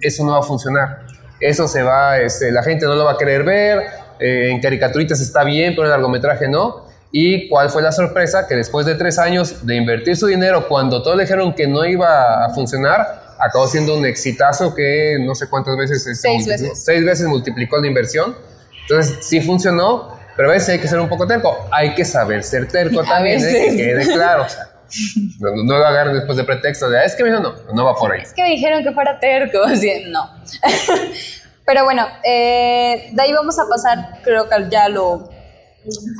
Eso 0.00 0.24
no 0.24 0.32
va 0.32 0.40
a 0.40 0.42
funcionar. 0.42 1.06
Eso 1.40 1.66
se 1.66 1.82
va, 1.82 2.18
este, 2.18 2.52
la 2.52 2.62
gente 2.62 2.84
no 2.84 2.94
lo 2.94 3.04
va 3.06 3.12
a 3.12 3.16
querer 3.18 3.44
ver, 3.44 3.82
eh, 4.18 4.50
en 4.50 4.60
caricaturitas 4.60 5.20
está 5.20 5.42
bien, 5.42 5.72
pero 5.74 5.84
en 5.84 5.90
largometraje 5.90 6.48
no. 6.48 6.90
¿Y 7.12 7.48
cuál 7.48 7.70
fue 7.70 7.82
la 7.82 7.92
sorpresa? 7.92 8.46
Que 8.46 8.54
después 8.54 8.84
de 8.84 8.94
tres 8.94 9.18
años 9.18 9.66
de 9.66 9.74
invertir 9.74 10.16
su 10.16 10.26
dinero, 10.26 10.68
cuando 10.68 11.02
todos 11.02 11.16
le 11.16 11.24
dijeron 11.24 11.54
que 11.54 11.66
no 11.66 11.84
iba 11.86 12.44
a 12.44 12.50
funcionar, 12.50 13.34
acabó 13.38 13.66
siendo 13.66 13.96
un 13.96 14.04
exitazo 14.04 14.74
que 14.74 15.16
no 15.18 15.34
sé 15.34 15.48
cuántas 15.48 15.76
veces... 15.76 16.20
Seis 16.20 16.46
veces. 16.46 16.84
Seis 16.84 17.04
veces 17.04 17.26
multiplicó 17.26 17.78
la 17.78 17.86
inversión. 17.86 18.36
Entonces, 18.82 19.18
sí 19.22 19.40
funcionó, 19.40 20.19
pero 20.36 20.50
a 20.50 20.52
veces 20.52 20.70
hay 20.70 20.78
que 20.78 20.88
ser 20.88 21.00
un 21.00 21.08
poco 21.08 21.26
terco. 21.26 21.68
Hay 21.70 21.94
que 21.94 22.04
saber 22.04 22.42
ser 22.42 22.68
terco 22.68 23.02
también, 23.08 23.40
¿eh? 23.44 23.66
que 23.70 23.76
quede 23.76 24.12
claro. 24.12 24.46
no, 25.38 25.78
lo 25.78 25.86
agarren 25.86 26.14
después 26.14 26.36
de 26.36 26.44
pretexto 26.44 26.88
de, 26.88 26.98
ah, 26.98 27.04
es 27.04 27.14
que 27.14 27.24
me 27.24 27.30
no, 27.30 27.54
no 27.72 27.84
va 27.84 27.94
por 27.94 28.12
ahí. 28.12 28.22
Es 28.22 28.32
que 28.32 28.44
dijeron 28.44 28.82
que 28.82 28.92
fuera 28.92 29.18
terco, 29.18 29.58
no. 30.08 30.30
Pero 31.66 31.84
bueno, 31.84 32.06
eh, 32.24 33.10
de 33.12 33.22
ahí 33.22 33.32
vamos 33.32 33.58
a 33.58 33.68
pasar, 33.68 34.18
creo 34.22 34.48
que 34.48 34.56
ya 34.70 34.88
lo, 34.88 35.30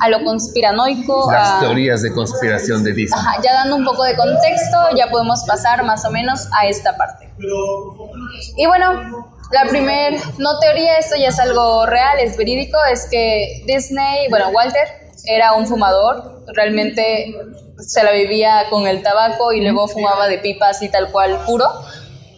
a 0.01 0.09
lo 0.09 0.23
conspiranoico. 0.23 1.31
Las 1.31 1.59
teorías 1.59 2.01
de 2.01 2.11
conspiración 2.13 2.83
de 2.83 2.93
Disney. 2.93 3.19
Ajá, 3.19 3.41
ya 3.43 3.53
dando 3.53 3.75
un 3.75 3.85
poco 3.85 4.03
de 4.03 4.15
contexto, 4.15 4.77
ya 4.95 5.09
podemos 5.09 5.43
pasar 5.45 5.83
más 5.83 6.03
o 6.05 6.11
menos 6.11 6.47
a 6.59 6.67
esta 6.67 6.97
parte. 6.97 7.29
Y 8.57 8.65
bueno, 8.65 9.27
la 9.51 9.69
primera, 9.69 10.17
no 10.37 10.59
teoría, 10.59 10.97
esto 10.97 11.15
ya 11.17 11.29
es 11.29 11.39
algo 11.39 11.85
real, 11.85 12.19
es 12.19 12.37
verídico, 12.37 12.77
es 12.91 13.07
que 13.09 13.63
Disney, 13.67 14.29
bueno, 14.29 14.49
Walter 14.49 14.87
era 15.25 15.53
un 15.53 15.67
fumador, 15.67 16.43
realmente 16.55 17.35
se 17.79 18.03
la 18.03 18.11
vivía 18.11 18.65
con 18.69 18.87
el 18.87 19.01
tabaco 19.01 19.53
y 19.53 19.61
luego 19.61 19.87
fumaba 19.87 20.27
de 20.27 20.39
pipas 20.39 20.81
y 20.81 20.89
tal 20.89 21.11
cual 21.11 21.43
puro. 21.45 21.65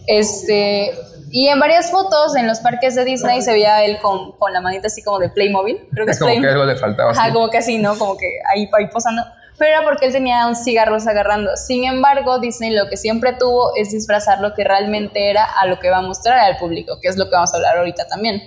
Este, 0.08 0.92
y 1.36 1.48
en 1.48 1.60
varias 1.60 1.90
fotos 1.90 2.36
en 2.36 2.46
los 2.46 2.60
parques 2.60 2.94
de 2.94 3.04
Disney 3.06 3.42
se 3.42 3.52
veía 3.52 3.84
él 3.84 3.98
con, 4.00 4.34
con 4.34 4.54
la 4.54 4.62
manita 4.62 4.86
así 4.86 5.02
como 5.02 5.18
de 5.18 5.30
Playmobil. 5.30 5.88
Creo 5.92 6.06
que 6.06 6.12
es, 6.12 6.20
como 6.20 6.40
que 6.40 6.48
algo 6.48 6.64
le 6.64 6.76
faltaba. 6.76 7.10
Ajá, 7.10 7.34
como 7.34 7.50
que 7.50 7.58
así, 7.58 7.80
¿no? 7.80 7.98
Como 7.98 8.16
que 8.16 8.28
ahí, 8.54 8.70
ahí 8.78 8.88
posando 8.88 9.24
pero 9.58 9.72
era 9.72 9.84
porque 9.84 10.06
él 10.06 10.12
tenía 10.12 10.46
un 10.46 10.56
cigarro 10.56 10.96
agarrando. 10.96 11.58
Sin 11.58 11.86
embargo, 11.86 12.38
Disney 12.38 12.70
lo 12.72 12.88
que 12.88 12.98
siempre 12.98 13.34
tuvo 13.34 13.76
es 13.76 13.92
disfrazar 13.92 14.42
lo 14.42 14.54
que 14.54 14.64
realmente 14.64 15.32
era 15.32 15.44
a 15.44 15.66
lo 15.66 15.80
que 15.80 15.90
va 15.90 15.98
a 15.98 16.02
mostrar 16.02 16.38
al 16.38 16.58
público, 16.58 17.00
que 17.02 17.08
es 17.08 17.18
lo 17.18 17.26
que 17.26 17.32
vamos 17.32 17.52
a 17.54 17.58
hablar 17.58 17.78
ahorita 17.78 18.08
también. 18.08 18.42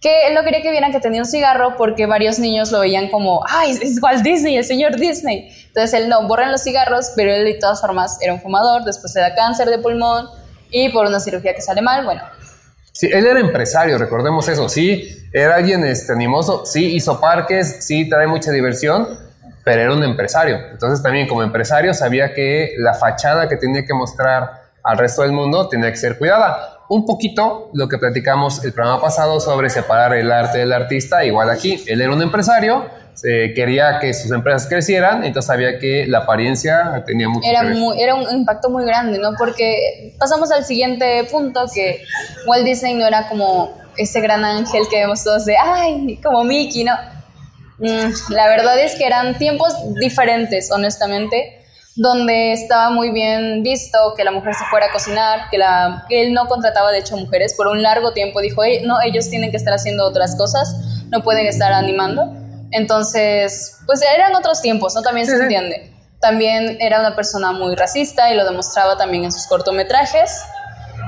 Que 0.00 0.26
él 0.26 0.34
no 0.34 0.42
quería 0.42 0.62
que 0.62 0.72
vieran 0.72 0.90
que 0.90 0.98
tenía 0.98 1.20
un 1.20 1.26
cigarro 1.26 1.76
porque 1.76 2.06
varios 2.06 2.40
niños 2.40 2.72
lo 2.72 2.80
veían 2.80 3.08
como, 3.08 3.44
ay, 3.48 3.70
es 3.70 3.96
igual 3.96 4.22
Disney, 4.24 4.56
el 4.56 4.64
señor 4.64 4.96
Disney. 4.96 5.48
Entonces 5.68 5.94
él 5.94 6.08
no, 6.08 6.26
borran 6.26 6.50
los 6.50 6.62
cigarros, 6.62 7.12
pero 7.14 7.32
él 7.32 7.44
de 7.44 7.54
todas 7.54 7.80
formas 7.80 8.18
era 8.20 8.32
un 8.32 8.40
fumador, 8.40 8.84
después 8.84 9.12
se 9.12 9.20
da 9.20 9.34
cáncer 9.34 9.68
de 9.68 9.78
pulmón 9.78 10.26
y 10.70 10.88
por 10.90 11.06
una 11.06 11.20
cirugía 11.20 11.54
que 11.54 11.60
sale 11.60 11.82
mal, 11.82 12.04
bueno. 12.04 12.22
Sí, 12.92 13.08
él 13.12 13.26
era 13.26 13.40
empresario, 13.40 13.96
recordemos 13.98 14.48
eso, 14.48 14.68
sí, 14.68 15.28
era 15.32 15.56
alguien 15.56 15.84
este, 15.84 16.12
animoso, 16.12 16.66
sí, 16.66 16.94
hizo 16.94 17.20
parques, 17.20 17.84
sí, 17.84 18.08
trae 18.08 18.26
mucha 18.26 18.50
diversión, 18.50 19.08
pero 19.64 19.82
era 19.82 19.92
un 19.92 20.02
empresario. 20.02 20.58
Entonces 20.70 21.02
también 21.02 21.28
como 21.28 21.42
empresario 21.42 21.94
sabía 21.94 22.34
que 22.34 22.74
la 22.78 22.94
fachada 22.94 23.48
que 23.48 23.56
tenía 23.56 23.84
que 23.84 23.94
mostrar 23.94 24.62
al 24.82 24.98
resto 24.98 25.22
del 25.22 25.32
mundo 25.32 25.68
tenía 25.68 25.90
que 25.90 25.96
ser 25.96 26.18
cuidada. 26.18 26.79
Un 26.90 27.06
poquito 27.06 27.70
lo 27.72 27.88
que 27.88 27.98
platicamos 27.98 28.64
el 28.64 28.72
programa 28.72 29.00
pasado 29.00 29.38
sobre 29.38 29.70
separar 29.70 30.12
el 30.12 30.32
arte 30.32 30.58
del 30.58 30.72
artista, 30.72 31.24
igual 31.24 31.48
aquí, 31.48 31.80
él 31.86 32.00
era 32.00 32.12
un 32.12 32.20
empresario, 32.20 32.84
quería 33.22 34.00
que 34.00 34.12
sus 34.12 34.32
empresas 34.32 34.68
crecieran, 34.68 35.22
entonces 35.22 35.46
sabía 35.46 35.78
que 35.78 36.04
la 36.08 36.18
apariencia 36.18 37.04
tenía 37.06 37.28
mucho 37.28 37.48
era 37.48 37.60
era 37.96 38.16
un 38.16 38.28
impacto 38.34 38.70
muy 38.70 38.84
grande, 38.84 39.20
¿no? 39.20 39.30
Porque 39.38 40.16
pasamos 40.18 40.50
al 40.50 40.64
siguiente 40.64 41.22
punto, 41.30 41.66
que 41.72 42.02
Walt 42.48 42.64
Disney 42.64 42.94
no 42.94 43.06
era 43.06 43.28
como 43.28 43.72
ese 43.96 44.20
gran 44.20 44.44
ángel 44.44 44.82
que 44.90 44.96
vemos 44.96 45.22
todos 45.22 45.44
de, 45.44 45.56
ay, 45.56 46.18
como 46.20 46.42
Mickey, 46.42 46.82
¿no? 46.82 46.94
Mm, 47.78 48.34
la 48.34 48.48
verdad 48.48 48.80
es 48.80 48.96
que 48.96 49.06
eran 49.06 49.38
tiempos 49.38 49.74
diferentes, 50.00 50.72
honestamente 50.72 51.59
donde 52.00 52.52
estaba 52.52 52.88
muy 52.88 53.10
bien 53.10 53.62
visto 53.62 54.14
que 54.16 54.24
la 54.24 54.30
mujer 54.30 54.54
se 54.54 54.64
fuera 54.70 54.86
a 54.86 54.90
cocinar, 54.90 55.50
que, 55.50 55.58
la, 55.58 56.06
que 56.08 56.22
él 56.22 56.32
no 56.32 56.46
contrataba 56.46 56.92
de 56.92 57.00
hecho 57.00 57.14
mujeres 57.18 57.52
por 57.54 57.66
un 57.66 57.82
largo 57.82 58.14
tiempo, 58.14 58.40
dijo, 58.40 58.62
no, 58.84 59.02
ellos 59.02 59.28
tienen 59.28 59.50
que 59.50 59.58
estar 59.58 59.74
haciendo 59.74 60.06
otras 60.06 60.34
cosas, 60.34 60.74
no 61.10 61.22
pueden 61.22 61.44
estar 61.44 61.70
animando. 61.74 62.32
Entonces, 62.70 63.80
pues 63.84 64.00
eran 64.00 64.34
otros 64.34 64.62
tiempos, 64.62 64.94
¿no? 64.94 65.02
También 65.02 65.26
se 65.26 65.34
entiende. 65.34 65.92
También 66.22 66.78
era 66.80 67.00
una 67.00 67.14
persona 67.14 67.52
muy 67.52 67.76
racista 67.76 68.32
y 68.32 68.34
lo 68.34 68.46
demostraba 68.46 68.96
también 68.96 69.24
en 69.24 69.32
sus 69.32 69.46
cortometrajes. 69.46 70.42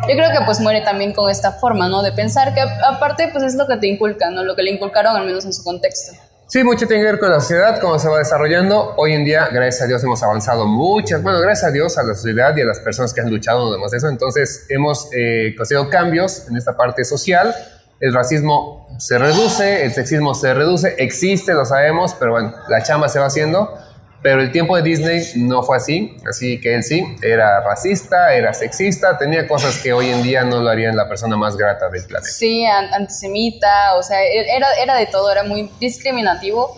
Yo 0.07 0.15
creo 0.15 0.31
que 0.31 0.45
pues 0.45 0.61
muere 0.61 0.83
también 0.83 1.15
con 1.15 1.31
esta 1.31 1.53
forma, 1.53 1.89
¿no? 1.89 2.03
De 2.03 2.13
pensar 2.13 2.53
que 2.53 2.61
aparte 2.61 3.29
pues 3.33 3.45
es 3.45 3.55
lo 3.55 3.67
que 3.67 3.79
te 3.79 3.87
inculcan, 3.87 4.35
¿no? 4.35 4.45
Lo 4.45 4.55
que 4.55 4.63
le 4.63 4.73
inculcaron 4.73 5.17
al 5.17 5.25
menos 5.25 5.47
en 5.47 5.55
su 5.55 5.65
contexto. 5.65 6.13
Sí, 6.53 6.63
mucho 6.65 6.87
tiene 6.87 7.03
que 7.03 7.13
ver 7.13 7.19
con 7.19 7.31
la 7.31 7.41
sociedad, 7.41 7.81
cómo 7.81 7.99
se 7.99 8.11
va 8.11 8.19
desarrollando. 8.19 8.93
Hoy 8.99 9.15
en 9.15 9.25
día, 9.25 9.49
gracias 9.51 9.85
a 9.85 9.87
Dios, 9.87 10.05
hemos 10.05 10.23
avanzado 10.23 10.67
muchas, 10.67 11.23
bueno, 11.23 11.41
gracias 11.41 11.71
a 11.71 11.73
Dios, 11.73 11.97
a 11.97 12.03
la 12.03 12.15
sociedad 12.15 12.55
y 12.55 12.61
a 12.61 12.67
las 12.67 12.79
personas 12.79 13.15
que 13.15 13.23
han 13.23 13.31
luchado, 13.31 13.73
demás 13.73 13.91
eso. 13.95 14.07
Entonces, 14.07 14.67
hemos 14.69 15.09
eh, 15.17 15.55
conseguido 15.57 15.89
cambios 15.89 16.47
en 16.51 16.59
esta 16.59 16.77
parte 16.77 17.07
social. 17.07 17.55
El 18.01 18.13
racismo 18.13 18.87
se 18.99 19.17
reduce, 19.17 19.87
el 19.87 19.95
sexismo 19.95 20.35
se 20.35 20.53
reduce, 20.53 20.95
existe, 20.99 21.55
lo 21.55 21.65
sabemos, 21.65 22.15
pero 22.19 22.33
bueno, 22.33 22.55
la 22.69 22.83
chamba 22.83 23.09
se 23.09 23.19
va 23.19 23.29
haciendo. 23.29 23.75
Pero 24.23 24.41
el 24.41 24.53
tiempo 24.53 24.77
de 24.77 24.83
Disney 24.83 25.21
no 25.37 25.65
fue 25.65 25.79
así, 25.79 26.17
así 26.29 26.61
que 26.61 26.77
él 26.77 26.85
sí, 26.85 27.05
era 27.23 27.61
racista, 27.61 28.33
era 28.33 28.55
sexista, 28.55 29.19
tenía 29.19 29.49
cosas 29.49 29.79
que 29.83 29.93
hoy 29.93 30.11
en 30.11 30.23
día 30.23 30.45
no 30.45 30.61
lo 30.61 30.71
harían 30.71 30.97
la 30.97 31.09
persona 31.09 31.37
más 31.37 31.57
grata 31.57 31.89
del 31.89 32.05
planeta. 32.07 32.31
Sí, 32.31 32.65
antisemita, 32.65 33.97
o 33.97 34.03
sea, 34.05 34.23
era, 34.23 34.69
era 34.81 34.95
de 34.95 35.07
todo, 35.07 35.31
era 35.33 35.43
muy 35.43 35.69
discriminativo, 35.81 36.77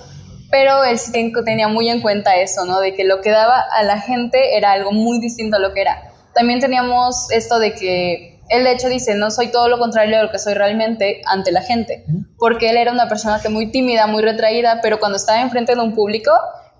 pero 0.51 0.85
él 0.85 0.99
sí 0.99 1.13
tenía 1.45 1.69
muy 1.69 1.91
en 1.91 2.01
cuenta 2.01 2.37
eso, 2.37 2.65
¿no? 2.65 2.81
De 2.81 2.95
que 2.95 3.05
lo 3.05 3.21
que 3.21 3.31
daba 3.31 3.61
a 3.73 3.83
la 3.83 4.01
gente 4.01 4.57
era 4.57 4.73
algo 4.73 4.93
muy 4.93 5.21
distinto 5.21 5.57
a 5.57 5.61
lo 5.61 5.75
que 5.75 5.83
era. 5.83 6.01
También 6.33 6.61
teníamos 6.61 7.31
esto 7.31 7.59
de 7.59 7.75
que 7.75 8.41
él 8.49 8.65
de 8.65 8.73
hecho 8.73 8.89
dice, 8.89 9.15
no 9.17 9.31
soy 9.31 9.49
todo 9.49 9.69
lo 9.69 9.79
contrario 9.79 10.17
de 10.17 10.23
lo 10.23 10.31
que 10.31 10.39
soy 10.39 10.55
realmente 10.55 11.21
ante 11.27 11.53
la 11.53 11.61
gente, 11.61 12.05
porque 12.39 12.71
él 12.71 12.77
era 12.79 12.91
una 12.91 13.09
persona 13.09 13.41
que 13.43 13.51
muy 13.51 13.71
tímida, 13.71 14.07
muy 14.07 14.23
retraída, 14.23 14.81
pero 14.83 14.99
cuando 14.99 15.17
estaba 15.17 15.41
enfrente 15.43 15.75
de 15.75 15.81
un 15.81 15.95
público, 15.95 16.33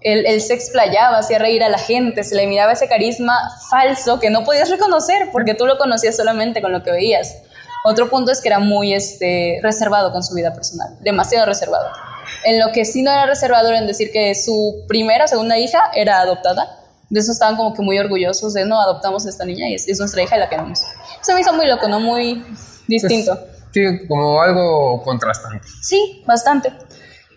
él, 0.05 0.41
se 0.43 0.53
explayaba, 0.53 1.19
hacía 1.19 1.39
reír 1.39 1.65
a 1.65 1.71
la 1.71 1.79
gente, 1.79 2.23
se 2.25 2.35
le 2.35 2.47
miraba 2.47 2.73
ese 2.73 2.87
carisma 2.89 3.35
falso 3.71 4.21
que 4.21 4.29
no 4.29 4.45
podías 4.45 4.71
reconocer 4.71 5.31
porque 5.33 5.55
tú 5.55 5.67
lo 5.67 5.79
conocías 5.79 6.15
solamente 6.15 6.61
con 6.61 6.73
lo 6.73 6.83
que 6.83 6.93
veías. 6.93 7.39
Otro 7.87 8.11
punto 8.11 8.31
es 8.31 8.41
que 8.41 8.49
era 8.49 8.59
muy 8.59 8.93
este, 8.93 9.61
reservado 9.63 10.13
con 10.13 10.23
su 10.23 10.35
vida 10.35 10.53
personal, 10.53 10.97
demasiado 11.01 11.47
reservado. 11.47 11.89
En 12.45 12.59
lo 12.59 12.71
que 12.73 12.85
sí 12.85 13.03
no 13.03 13.11
era 13.11 13.27
reservado 13.27 13.69
era 13.69 13.79
en 13.79 13.87
decir 13.87 14.11
que 14.13 14.35
su 14.35 14.85
primera 14.87 15.25
o 15.25 15.29
segunda 15.29 15.59
hija 15.59 15.81
era 15.95 16.21
adoptada. 16.21 16.81
De 17.09 17.21
eso 17.21 17.33
estaban 17.33 17.57
como 17.57 17.75
que 17.75 17.83
muy 17.83 17.99
orgullosos 17.99 18.53
de, 18.55 18.67
no, 18.67 18.81
adoptamos 18.81 19.25
a 19.25 19.31
esta 19.31 19.45
niña 19.45 19.69
y 19.69 19.75
es, 19.75 19.99
nuestra 19.99 20.23
hija 20.23 20.37
y 20.37 20.41
la 20.41 20.49
queremos. 20.49 20.83
Eso 21.21 21.35
me 21.35 21.41
hizo 21.41 21.53
muy 21.55 21.67
loco, 21.67 21.89
¿no? 21.89 22.01
Muy 22.01 22.45
distinto. 22.89 23.39
sí, 23.73 24.07
como 24.07 24.41
algo 24.41 25.03
contrastante. 25.03 25.67
Sí, 25.83 26.23
bastante. 26.27 26.73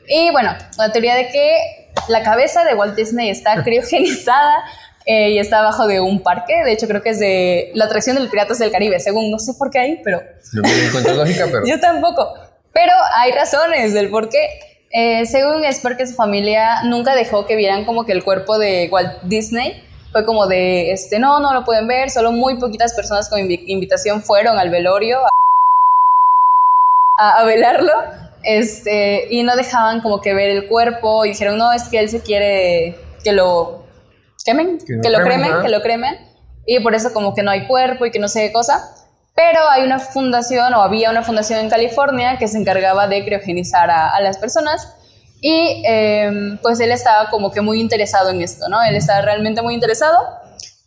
Y 0.07 0.31
bueno, 0.31 0.53
la 0.77 0.91
teoría 0.91 1.15
de 1.15 1.27
que 1.27 1.86
la 2.07 2.23
cabeza 2.23 2.63
de 2.63 2.75
Walt 2.75 2.95
Disney 2.95 3.29
está 3.29 3.63
criogenizada 3.63 4.63
eh, 5.05 5.31
y 5.31 5.39
está 5.39 5.59
abajo 5.59 5.87
de 5.87 5.99
un 5.99 6.21
parque. 6.21 6.53
De 6.63 6.71
hecho, 6.71 6.87
creo 6.87 7.01
que 7.01 7.09
es 7.09 7.19
de 7.19 7.71
la 7.73 7.85
atracción 7.85 8.17
del 8.17 8.29
Piratas 8.29 8.59
del 8.59 8.71
Caribe, 8.71 8.99
según 8.99 9.31
no 9.31 9.39
sé 9.39 9.53
por 9.53 9.69
qué 9.69 9.79
hay, 9.79 10.01
pero. 10.03 10.21
No 10.53 10.61
me 10.63 10.85
encuentro 10.85 11.13
lógica, 11.15 11.45
pero. 11.45 11.63
Yo 11.67 11.79
tampoco. 11.79 12.33
Pero 12.73 12.91
hay 13.15 13.31
razones 13.31 13.93
del 13.93 14.09
por 14.09 14.29
qué. 14.29 14.47
Eh, 14.91 15.25
según 15.25 15.65
es 15.65 15.79
porque 15.79 16.07
su 16.07 16.13
familia 16.13 16.83
nunca 16.83 17.15
dejó 17.15 17.45
que 17.45 17.55
vieran 17.55 17.85
como 17.85 18.05
que 18.05 18.13
el 18.13 18.23
cuerpo 18.23 18.57
de 18.57 18.87
Walt 18.91 19.21
Disney 19.23 19.83
fue 20.11 20.25
como 20.25 20.47
de, 20.47 20.91
este, 20.91 21.19
no, 21.19 21.39
no 21.39 21.53
lo 21.53 21.65
pueden 21.65 21.87
ver, 21.87 22.09
solo 22.09 22.31
muy 22.31 22.57
poquitas 22.57 22.93
personas 22.93 23.29
con 23.29 23.39
invitación 23.39 24.23
fueron 24.23 24.57
al 24.57 24.69
velorio 24.69 25.19
a 27.17 27.43
velarlo 27.43 27.91
este, 28.47 29.27
y 29.29 29.43
no 29.43 29.57
dejaban 29.57 29.99
como 29.99 30.21
que 30.21 30.33
ver 30.33 30.49
el 30.49 30.67
cuerpo 30.69 31.25
y 31.25 31.31
dijeron, 31.31 31.57
no, 31.57 31.73
es 31.73 31.83
que 31.89 31.99
él 31.99 32.07
se 32.07 32.21
quiere 32.21 32.97
que 33.21 33.33
lo 33.33 33.83
quemen, 34.45 34.77
que, 34.77 35.09
lo 35.09 35.19
cremen, 35.19 35.51
que 35.61 35.67
lo 35.67 35.81
cremen. 35.81 36.15
Y 36.65 36.79
por 36.79 36.95
eso 36.95 37.11
como 37.11 37.35
que 37.35 37.43
no 37.43 37.51
hay 37.51 37.67
cuerpo 37.67 38.05
y 38.05 38.11
que 38.11 38.19
no 38.19 38.29
sé 38.29 38.47
qué 38.47 38.53
cosa. 38.53 38.89
Pero 39.35 39.59
hay 39.69 39.83
una 39.83 39.99
fundación 39.99 40.73
o 40.75 40.81
había 40.81 41.11
una 41.11 41.23
fundación 41.23 41.59
en 41.59 41.69
California 41.69 42.37
que 42.37 42.47
se 42.47 42.57
encargaba 42.57 43.09
de 43.09 43.25
criogenizar 43.25 43.91
a, 43.91 44.17
las 44.21 44.37
personas. 44.37 44.93
Y 45.41 45.83
em, 45.85 46.57
pues 46.59 46.79
él 46.79 46.93
estaba 46.93 47.29
como 47.29 47.51
que 47.51 47.59
muy 47.59 47.81
interesado 47.81 48.29
en 48.29 48.41
esto, 48.41 48.69
¿no? 48.69 48.81
Él 48.81 48.95
estaba 48.95 49.23
realmente 49.23 49.61
muy 49.61 49.73
interesado. 49.73 50.17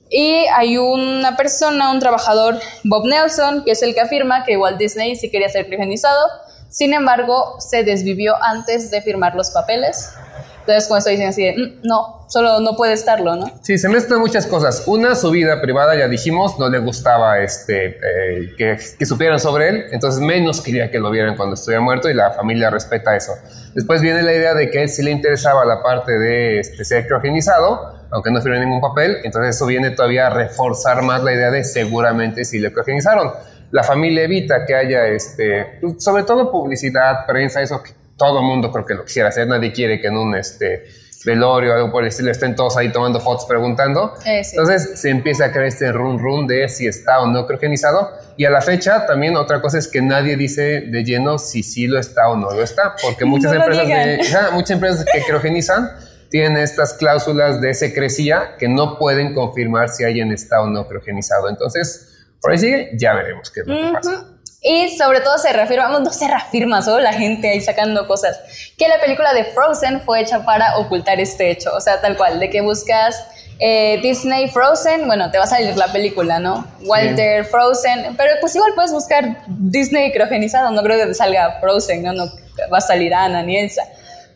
Y 0.08 0.46
hay 0.54 0.78
una 0.78 1.36
persona, 1.36 1.92
un 1.92 2.00
trabajador, 2.00 2.58
Bob 2.84 3.04
Nelson, 3.04 3.64
que 3.64 3.72
es 3.72 3.82
el 3.82 3.92
que 3.92 4.00
afirma 4.00 4.44
que 4.44 4.56
Walt 4.56 4.78
Disney 4.78 5.14
sí 5.14 5.30
quería 5.30 5.50
ser 5.50 5.66
criogenizado, 5.66 6.26
sin 6.70 6.94
embargo, 6.94 7.56
se 7.58 7.82
desvivió 7.82 8.34
antes 8.42 8.90
de 8.90 9.02
firmar 9.02 9.34
los 9.34 9.50
papeles. 9.50 10.14
Entonces, 10.60 10.86
como 10.86 10.98
estoy 10.98 11.14
diciendo 11.14 11.30
así, 11.30 11.44
de, 11.44 11.52
mm, 11.56 11.80
no, 11.82 12.26
solo 12.28 12.60
no 12.60 12.76
puede 12.76 12.92
estarlo, 12.92 13.34
¿no? 13.34 13.50
Sí, 13.62 13.76
se 13.76 13.88
mezclan 13.88 14.20
muchas 14.20 14.46
cosas. 14.46 14.84
Una, 14.86 15.16
su 15.16 15.30
vida 15.32 15.60
privada, 15.60 15.96
ya 15.96 16.06
dijimos, 16.06 16.60
no 16.60 16.68
le 16.68 16.78
gustaba 16.78 17.40
este, 17.40 17.86
eh, 17.86 18.54
que, 18.56 18.78
que, 18.96 19.06
supieran 19.06 19.40
sobre 19.40 19.68
él, 19.68 19.84
entonces 19.90 20.20
menos 20.20 20.60
quería 20.60 20.92
que 20.92 21.00
lo 21.00 21.10
vieran 21.10 21.36
cuando 21.36 21.54
estuviera 21.54 21.80
muerto 21.80 22.08
y 22.08 22.14
la 22.14 22.30
familia 22.30 22.70
respeta 22.70 23.16
eso. 23.16 23.32
Después 23.74 24.00
viene 24.00 24.22
la 24.22 24.32
idea 24.32 24.54
de 24.54 24.70
que 24.70 24.78
a 24.78 24.82
él 24.82 24.88
sí 24.88 25.02
le 25.02 25.10
interesaba 25.10 25.64
la 25.64 25.82
parte 25.82 26.12
de 26.12 26.60
este, 26.60 26.84
ser 26.84 27.06
criogenizado, 27.06 27.98
aunque 28.12 28.30
no 28.30 28.40
firmó 28.40 28.58
ningún 28.58 28.80
papel, 28.80 29.18
entonces 29.24 29.56
eso 29.56 29.66
viene 29.66 29.90
todavía 29.90 30.28
a 30.28 30.30
reforzar 30.30 31.02
más 31.02 31.24
la 31.24 31.32
idea 31.32 31.50
de 31.50 31.64
seguramente 31.64 32.44
sí 32.44 32.60
le 32.60 32.72
criogenizaron 32.72 33.32
la 33.70 33.82
familia 33.82 34.24
evita 34.24 34.64
que 34.66 34.74
haya, 34.74 35.06
este, 35.06 35.78
pues, 35.80 36.02
sobre 36.02 36.24
todo 36.24 36.50
publicidad, 36.50 37.26
prensa, 37.26 37.62
eso 37.62 37.82
que 37.82 37.92
todo 38.16 38.42
mundo 38.42 38.70
creo 38.70 38.84
que 38.84 38.94
lo 38.94 39.04
quisiera 39.04 39.28
hacer, 39.28 39.46
nadie 39.48 39.72
quiere 39.72 40.00
que 40.00 40.08
en 40.08 40.16
un 40.16 40.34
este, 40.34 40.84
velorio 41.24 41.72
o 41.72 41.74
algo 41.74 41.92
por 41.92 42.02
el 42.02 42.08
estilo 42.08 42.30
estén 42.30 42.54
todos 42.56 42.76
ahí 42.76 42.90
tomando 42.90 43.20
fotos 43.20 43.46
preguntando. 43.46 44.14
Eh, 44.24 44.42
Entonces 44.50 45.00
se 45.00 45.10
empieza 45.10 45.46
a 45.46 45.52
crear 45.52 45.66
este 45.66 45.92
run 45.92 46.18
run 46.18 46.46
de 46.46 46.68
si 46.68 46.86
está 46.86 47.20
o 47.20 47.26
no 47.26 47.46
criogenizado. 47.46 48.10
Y 48.36 48.44
a 48.44 48.50
la 48.50 48.60
fecha 48.60 49.06
también 49.06 49.36
otra 49.36 49.60
cosa 49.60 49.78
es 49.78 49.88
que 49.88 50.00
nadie 50.00 50.36
dice 50.36 50.82
de 50.82 51.04
lleno 51.04 51.38
si 51.38 51.62
sí 51.62 51.86
lo 51.86 51.98
está 51.98 52.28
o 52.28 52.36
no 52.36 52.50
lo 52.50 52.62
está, 52.62 52.94
porque 53.02 53.24
muchas 53.26 53.52
empresas 53.52 53.86
de, 53.86 54.20
muchas 54.52 54.70
empresas 54.70 55.04
que 55.12 55.20
criogenizan 55.22 55.90
tienen 56.30 56.56
estas 56.56 56.94
cláusulas 56.94 57.60
de 57.60 57.74
secrecía 57.74 58.56
que 58.58 58.68
no 58.68 58.98
pueden 58.98 59.34
confirmar 59.34 59.88
si 59.88 60.04
alguien 60.04 60.32
está 60.32 60.62
o 60.62 60.68
no 60.68 60.86
criogenizado. 60.86 61.48
Entonces, 61.48 62.09
por 62.40 62.52
ahí 62.52 62.58
sigue, 62.58 62.90
ya 62.98 63.14
veremos 63.14 63.50
qué 63.50 63.60
es 63.60 63.66
lo 63.66 63.74
que 63.74 63.92
pasa. 63.92 64.24
Y 64.62 64.96
sobre 64.96 65.20
todo 65.20 65.38
se 65.38 65.52
reafirma, 65.52 65.88
no 65.88 66.10
se 66.10 66.28
reafirma, 66.28 66.82
solo 66.82 67.00
la 67.00 67.14
gente 67.14 67.48
ahí 67.50 67.60
sacando 67.60 68.06
cosas, 68.06 68.38
que 68.76 68.88
la 68.88 69.00
película 69.00 69.32
de 69.32 69.44
Frozen 69.44 70.02
fue 70.02 70.20
hecha 70.20 70.44
para 70.44 70.76
ocultar 70.78 71.18
este 71.18 71.50
hecho, 71.50 71.70
o 71.74 71.80
sea, 71.80 72.00
tal 72.00 72.16
cual, 72.16 72.38
de 72.38 72.50
que 72.50 72.60
buscas 72.60 73.24
eh, 73.58 74.00
Disney 74.02 74.48
Frozen, 74.48 75.06
bueno, 75.06 75.30
te 75.30 75.38
va 75.38 75.44
a 75.44 75.46
salir 75.46 75.76
la 75.76 75.92
película, 75.92 76.38
¿no? 76.38 76.66
Walter 76.84 77.44
Frozen, 77.44 78.16
pero 78.16 78.32
pues 78.40 78.54
igual 78.54 78.72
puedes 78.74 78.92
buscar 78.92 79.44
Disney 79.46 80.12
criogenizado, 80.12 80.70
no 80.70 80.82
creo 80.82 80.98
que 80.98 81.06
te 81.06 81.14
salga 81.14 81.58
Frozen, 81.60 82.02
¿no? 82.02 82.12
No 82.12 82.24
va 82.72 82.78
a 82.78 82.82
salir 82.82 83.14
Ana 83.14 83.42
ni 83.42 83.58
Elsa. 83.58 83.82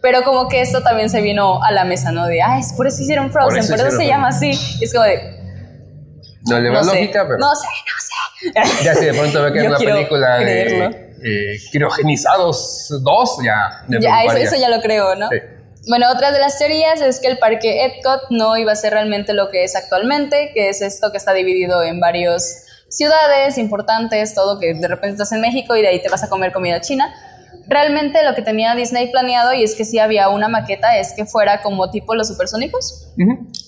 Pero 0.01 0.23
como 0.23 0.49
que 0.49 0.61
esto 0.61 0.83
también 0.83 1.09
se 1.09 1.23
vino 1.23 1.63
a 1.63 1.73
la 1.73 1.85
mesa, 1.85 2.13
¿no? 2.13 2.27
De, 2.27 2.43
ah, 2.43 2.59
es 2.59 2.75
por 2.75 2.87
eso 2.87 3.01
hicieron 3.01 3.33
Frozen, 3.33 3.67
por 3.67 3.81
eso, 3.87 3.97
se 3.97 4.07
llama 4.07 4.29
así. 4.29 4.51
es 4.81 4.93
como 4.93 5.05
de, 5.05 5.44
no 6.49 6.61
le 6.61 6.71
va 6.71 6.83
lógica, 6.83 7.25
pero. 7.27 7.39
No 7.39 7.55
sé, 7.55 7.67
no 7.67 8.63
sé. 8.63 8.85
Ya 8.85 8.95
si 8.95 9.05
de 9.07 9.15
pronto 9.15 9.43
ve 9.43 9.53
que 9.53 9.59
es 9.61 9.67
una 9.69 9.79
película 9.79 10.39
de 10.39 10.85
eh, 11.23 11.57
criogenizados 11.71 12.89
2, 13.03 13.39
ya. 13.45 13.85
Ya, 14.01 14.25
eso, 14.25 14.37
eso, 14.37 14.57
ya 14.57 14.69
lo 14.69 14.81
creo, 14.81 15.15
¿no? 15.15 15.29
Sí. 15.29 15.37
Bueno, 15.89 16.11
otra 16.11 16.33
de 16.33 16.39
las 16.39 16.59
teorías 16.59 17.01
es 17.01 17.21
que 17.21 17.29
el 17.29 17.39
parque 17.39 17.85
Epcot 17.85 18.31
no 18.31 18.57
iba 18.57 18.73
a 18.73 18.77
ser 18.77 18.95
realmente 18.95 19.35
lo 19.35 19.51
que 19.51 19.65
es 19.65 19.77
actualmente, 19.77 20.51
que 20.55 20.71
es 20.71 20.81
esto 20.81 21.11
que 21.11 21.19
está 21.19 21.35
dividido 21.35 21.83
en 21.83 22.01
varias 22.01 22.67
ciudades 22.89 23.59
importantes, 23.59 24.35
todo 24.35 24.59
que 24.59 24.73
de 24.75 24.89
repente 24.89 25.15
estás 25.15 25.33
en 25.33 25.41
México 25.41 25.77
y 25.77 25.83
de 25.83 25.89
ahí 25.89 26.03
te 26.03 26.09
vas 26.09 26.23
a 26.23 26.29
comer 26.29 26.53
comida 26.53 26.81
china 26.81 27.13
realmente 27.67 28.23
lo 28.25 28.35
que 28.35 28.43
tenía 28.43 28.75
Disney 28.75 29.11
planeado, 29.11 29.53
y 29.55 29.63
es 29.63 29.75
que 29.75 29.85
sí 29.85 29.99
había 29.99 30.29
una 30.29 30.49
maqueta, 30.49 30.99
es 30.99 31.13
que 31.13 31.25
fuera 31.27 31.63
como 31.63 31.91
tipo 31.91 32.15
los 32.15 32.29
supersónicos. 32.29 33.09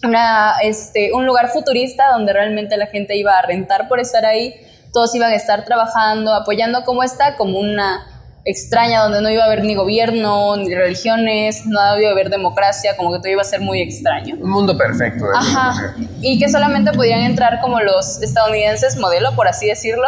una, 0.04 0.54
este, 0.62 1.12
un 1.12 1.26
lugar 1.26 1.48
futurista 1.48 2.10
donde 2.12 2.32
realmente 2.32 2.76
la 2.76 2.86
gente 2.86 3.16
iba 3.16 3.32
a 3.38 3.42
rentar 3.42 3.88
por 3.88 4.00
estar 4.00 4.24
ahí, 4.24 4.54
todos 4.92 5.14
iban 5.14 5.32
a 5.32 5.34
estar 5.34 5.64
trabajando, 5.64 6.32
apoyando 6.32 6.84
como 6.84 7.02
está, 7.02 7.36
como 7.36 7.58
una 7.58 8.06
extraña 8.46 9.02
donde 9.02 9.20
no 9.20 9.28
iba 9.28 9.42
a 9.42 9.46
haber 9.46 9.64
ni 9.64 9.74
gobierno, 9.74 10.56
ni 10.56 10.72
religiones, 10.72 11.66
no 11.66 11.98
iba 11.98 12.08
a 12.08 12.12
haber 12.12 12.30
democracia, 12.30 12.96
como 12.96 13.12
que 13.12 13.18
todo 13.18 13.28
iba 13.28 13.42
a 13.42 13.44
ser 13.44 13.60
muy 13.60 13.82
extraño. 13.82 14.36
Un 14.40 14.48
mundo 14.48 14.78
perfecto. 14.78 15.24
Ajá. 15.34 15.94
Y 16.20 16.38
que 16.38 16.48
solamente 16.48 16.92
podían 16.92 17.20
entrar 17.22 17.60
como 17.60 17.80
los 17.80 18.22
estadounidenses 18.22 18.96
modelo, 18.96 19.34
por 19.34 19.48
así 19.48 19.66
decirlo, 19.66 20.06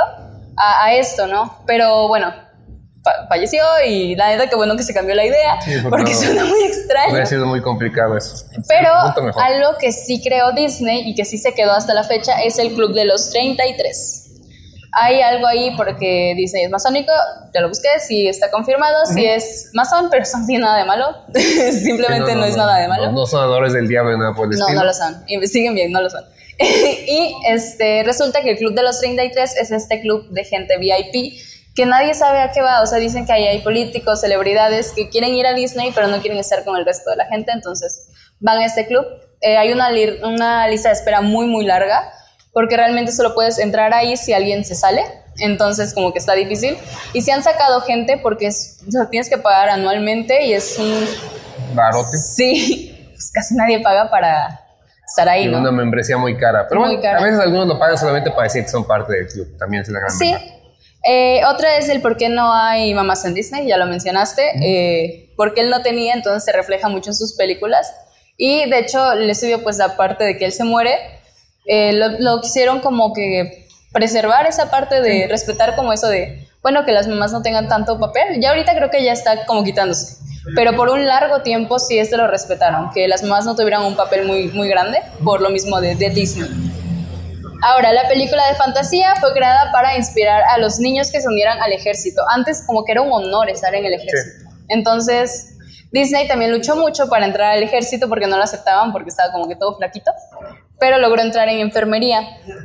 a, 0.57 0.85
a 0.85 0.95
esto, 0.95 1.27
¿no? 1.27 1.59
Pero 1.67 2.07
bueno, 2.07 2.33
falleció 3.29 3.63
y 3.87 4.17
la 4.17 4.31
verdad 4.31 4.49
que 4.49 4.57
bueno 4.57 4.77
que 4.77 4.83
se 4.83 4.93
cambió 4.93 5.15
la 5.15 5.25
idea 5.25 5.59
porque 5.89 6.15
suena 6.15 6.45
muy 6.45 6.63
extraño. 6.65 7.17
Ha 7.17 7.27
sido 7.27 7.47
muy 7.47 7.61
complicado 7.63 8.17
eso. 8.17 8.47
Pero 8.67 8.91
algo 9.37 9.79
que 9.79 9.93
sí 9.93 10.23
creó 10.23 10.53
Disney 10.53 11.09
y 11.09 11.15
que 11.15 11.25
sí 11.25 11.39
se 11.39 11.55
quedó 11.55 11.73
hasta 11.73 11.95
la 11.95 12.05
fecha 12.05 12.43
es 12.43 12.59
el 12.59 12.75
Club 12.75 12.95
de 12.95 13.05
los 13.05 13.31
33. 13.31 14.25
Hay 14.93 15.21
algo 15.21 15.47
ahí 15.47 15.75
porque 15.77 16.35
Disney 16.37 16.65
es 16.65 16.71
masónico, 16.71 17.13
ya 17.55 17.61
lo 17.61 17.69
busqué, 17.69 17.89
si 18.01 18.27
está 18.27 18.51
confirmado, 18.51 19.05
si 19.07 19.27
es 19.27 19.71
masón, 19.75 20.09
pero 20.11 20.23
eso 20.23 20.39
no 20.39 20.47
tiene 20.47 20.65
nada 20.65 20.79
de 20.79 20.85
malo. 20.87 21.05
Simplemente 21.35 22.35
no, 22.35 22.45
es 22.45 22.57
nada 22.57 22.79
de 22.79 22.89
malo. 22.89 23.13
No, 23.13 23.27
son 23.27 23.43
adores 23.43 23.75
del 23.75 23.87
diablo 23.87 24.17
nada 24.17 24.35
por 24.35 24.53
el 24.53 24.59
No, 24.59 24.69
no 24.71 24.85
lo 24.85 24.95
son. 24.95 25.23
Investiguen 25.29 25.75
bien, 25.75 25.93
no 25.93 26.01
lo 26.01 26.09
son. 26.09 26.25
y 26.59 27.35
este, 27.49 28.03
resulta 28.03 28.41
que 28.41 28.53
el 28.53 28.59
Club 28.59 28.75
de 28.75 28.83
los 28.83 28.99
33 28.99 29.57
es 29.59 29.71
este 29.71 30.01
club 30.01 30.29
de 30.31 30.45
gente 30.45 30.79
VIP 30.79 31.39
que 31.79 31.87
nadie 31.87 32.13
sabe 32.13 32.41
a 32.41 32.51
qué 32.51 32.61
va. 32.61 32.83
O 32.83 32.87
sea, 32.87 32.99
dicen 32.99 33.25
que 33.25 33.33
ahí 33.33 33.47
hay 33.47 33.61
políticos, 33.61 34.21
celebridades 34.21 34.91
que 34.91 35.09
quieren 35.09 35.33
ir 35.33 35.47
a 35.47 35.55
Disney, 35.55 35.93
pero 35.95 36.09
no 36.09 36.21
quieren 36.21 36.37
estar 36.41 36.65
con 36.65 36.77
el 36.77 36.85
resto 36.85 37.09
de 37.11 37.15
la 37.15 37.27
gente, 37.27 37.53
entonces 37.53 38.09
van 38.41 38.59
a 38.59 38.67
este 38.67 38.89
club. 38.89 39.07
Eh, 39.43 39.57
hay 39.57 39.71
una, 39.71 39.91
una 40.25 40.67
lista 40.67 40.89
de 40.89 40.97
espera 40.97 41.21
muy, 41.21 41.47
muy 41.47 41.65
larga, 41.65 42.11
porque 42.53 42.77
realmente 42.77 43.13
solo 43.13 43.33
puedes 43.33 43.61
entrar 43.61 43.95
ahí 43.95 44.17
si 44.17 44.33
alguien 44.33 44.65
se 44.65 44.75
sale. 44.75 45.05
Entonces, 45.39 45.95
como 45.95 46.13
que 46.13 46.19
está 46.19 46.33
difícil. 46.33 46.77
Y 47.13 47.23
si 47.23 47.31
han 47.31 47.45
sacado 47.45 47.81
gente 47.83 48.19
porque 48.21 48.49
es, 48.49 48.81
o 48.89 48.91
sea, 48.91 49.09
tienes 49.09 49.31
que 49.31 49.39
pagar 49.39 49.69
anualmente 49.69 50.47
y 50.47 50.55
es 50.55 50.81
un. 50.81 51.07
Barote. 51.77 52.19
Sí, 52.19 53.09
pues 53.13 53.31
casi 53.33 53.55
nadie 53.55 53.79
paga 53.79 54.11
para, 54.11 54.69
estar 55.07 55.29
ahí, 55.29 55.47
¿no? 55.47 55.59
Una 55.59 55.71
membresía 55.71 56.19
muy 56.19 56.37
cara. 56.37 56.67
Pero 56.69 56.81
bueno, 56.81 57.01
a 57.09 57.23
veces 57.23 57.39
algunos 57.39 57.69
lo 57.69 57.79
pagan 57.79 57.97
solamente 57.97 58.31
para 58.31 58.45
decir 58.45 58.65
que 58.65 58.69
son 58.69 58.85
parte 58.85 59.13
del 59.13 59.29
club. 59.29 59.57
También 59.59 59.83
es 59.83 59.89
la 59.89 60.01
gran 60.01 60.11
Sí, 60.11 60.35
eh, 61.11 61.41
otra 61.47 61.79
es 61.79 61.89
el 61.89 62.03
por 62.03 62.19
qué 62.19 62.29
no 62.29 62.53
hay 62.53 62.93
mamás 62.93 63.25
en 63.25 63.33
Disney, 63.33 63.67
ya 63.67 63.79
lo 63.79 63.87
mencionaste, 63.87 64.43
eh, 64.63 65.33
porque 65.37 65.63
él 65.63 65.71
no 65.71 65.81
tenía, 65.81 66.13
entonces 66.13 66.45
se 66.45 66.53
refleja 66.53 66.91
mucho 66.91 67.09
en 67.11 67.17
sus 67.17 67.33
películas. 67.33 67.91
Y 68.37 68.69
de 68.69 68.79
hecho, 68.81 69.15
le 69.15 69.35
subió 69.35 69.63
pues 69.63 69.79
la 69.79 69.97
parte 69.97 70.25
de 70.25 70.37
que 70.37 70.45
él 70.45 70.53
se 70.53 70.65
muere, 70.65 70.99
eh, 71.65 71.93
lo, 71.95 72.43
quisieron 72.43 72.81
como 72.81 73.15
que 73.15 73.67
preservar 73.91 74.47
esa 74.47 74.71
parte 74.71 75.01
de 75.01 75.29
respetar 75.29 75.77
como 75.77 75.95
eso 75.95 76.09
de, 76.09 76.47
bueno, 76.63 76.85
que 76.85 76.93
las 76.93 77.09
mamás 77.09 77.33
no 77.33 77.41
tengan 77.41 77.69
tanto 77.69 77.99
papel. 77.99 78.39
Ya 78.39 78.51
ahorita 78.51 78.75
creo 78.77 78.91
que 78.91 79.03
ya 79.03 79.13
está 79.13 79.47
como 79.47 79.65
quitándose. 79.65 80.19
Pero 80.55 80.77
por 80.77 80.91
un 80.91 81.07
largo 81.07 81.41
tiempo 81.41 81.79
sí 81.79 81.99
este 81.99 82.19
lo 82.19 82.27
respetaron, 82.27 82.91
que 82.91 83.09
las 83.09 83.23
mamás 83.23 83.47
no 83.47 83.57
tuvieran 83.57 83.83
un 83.85 83.97
papel 83.97 84.27
muy, 84.27 84.49
muy 84.49 84.69
grande, 84.69 85.01
por 85.25 85.41
lo 85.41 85.49
mismo 85.49 85.81
de, 85.81 85.95
de 85.95 86.11
Disney. 86.11 86.51
Ahora, 87.61 87.93
la 87.93 88.07
película 88.07 88.47
de 88.47 88.55
fantasía 88.55 89.17
fue 89.17 89.33
creada 89.33 89.73
para 89.73 89.97
inspirar 89.97 90.43
a 90.49 90.59
los 90.59 90.79
niños 90.79 91.11
que 91.11 91.21
se 91.21 91.29
unieran 91.29 91.61
al 91.61 91.73
ejército. 91.73 92.23
Antes 92.29 92.65
como 92.65 92.85
que 92.85 92.93
era 92.93 93.03
un 93.03 93.13
honor 93.13 93.51
estar 93.51 93.75
en 93.75 93.85
el 93.85 93.95
ejército. 93.95 94.49
Entonces, 94.69 95.57
Disney 95.91 96.29
también 96.29 96.53
luchó 96.53 96.77
mucho 96.77 97.09
para 97.09 97.27
entrar 97.27 97.57
al 97.57 97.63
ejército 97.63 98.09
porque 98.09 98.27
no 98.27 98.37
lo 98.37 98.45
aceptaban 98.45 98.93
porque 98.93 99.09
estaba 99.09 99.33
como 99.33 99.49
que 99.49 99.57
todo 99.57 99.77
flaquito, 99.77 100.13
pero 100.79 100.99
logró 100.99 101.23
entrar 101.23 101.49
en 101.49 101.59
enfermería. 101.59 102.21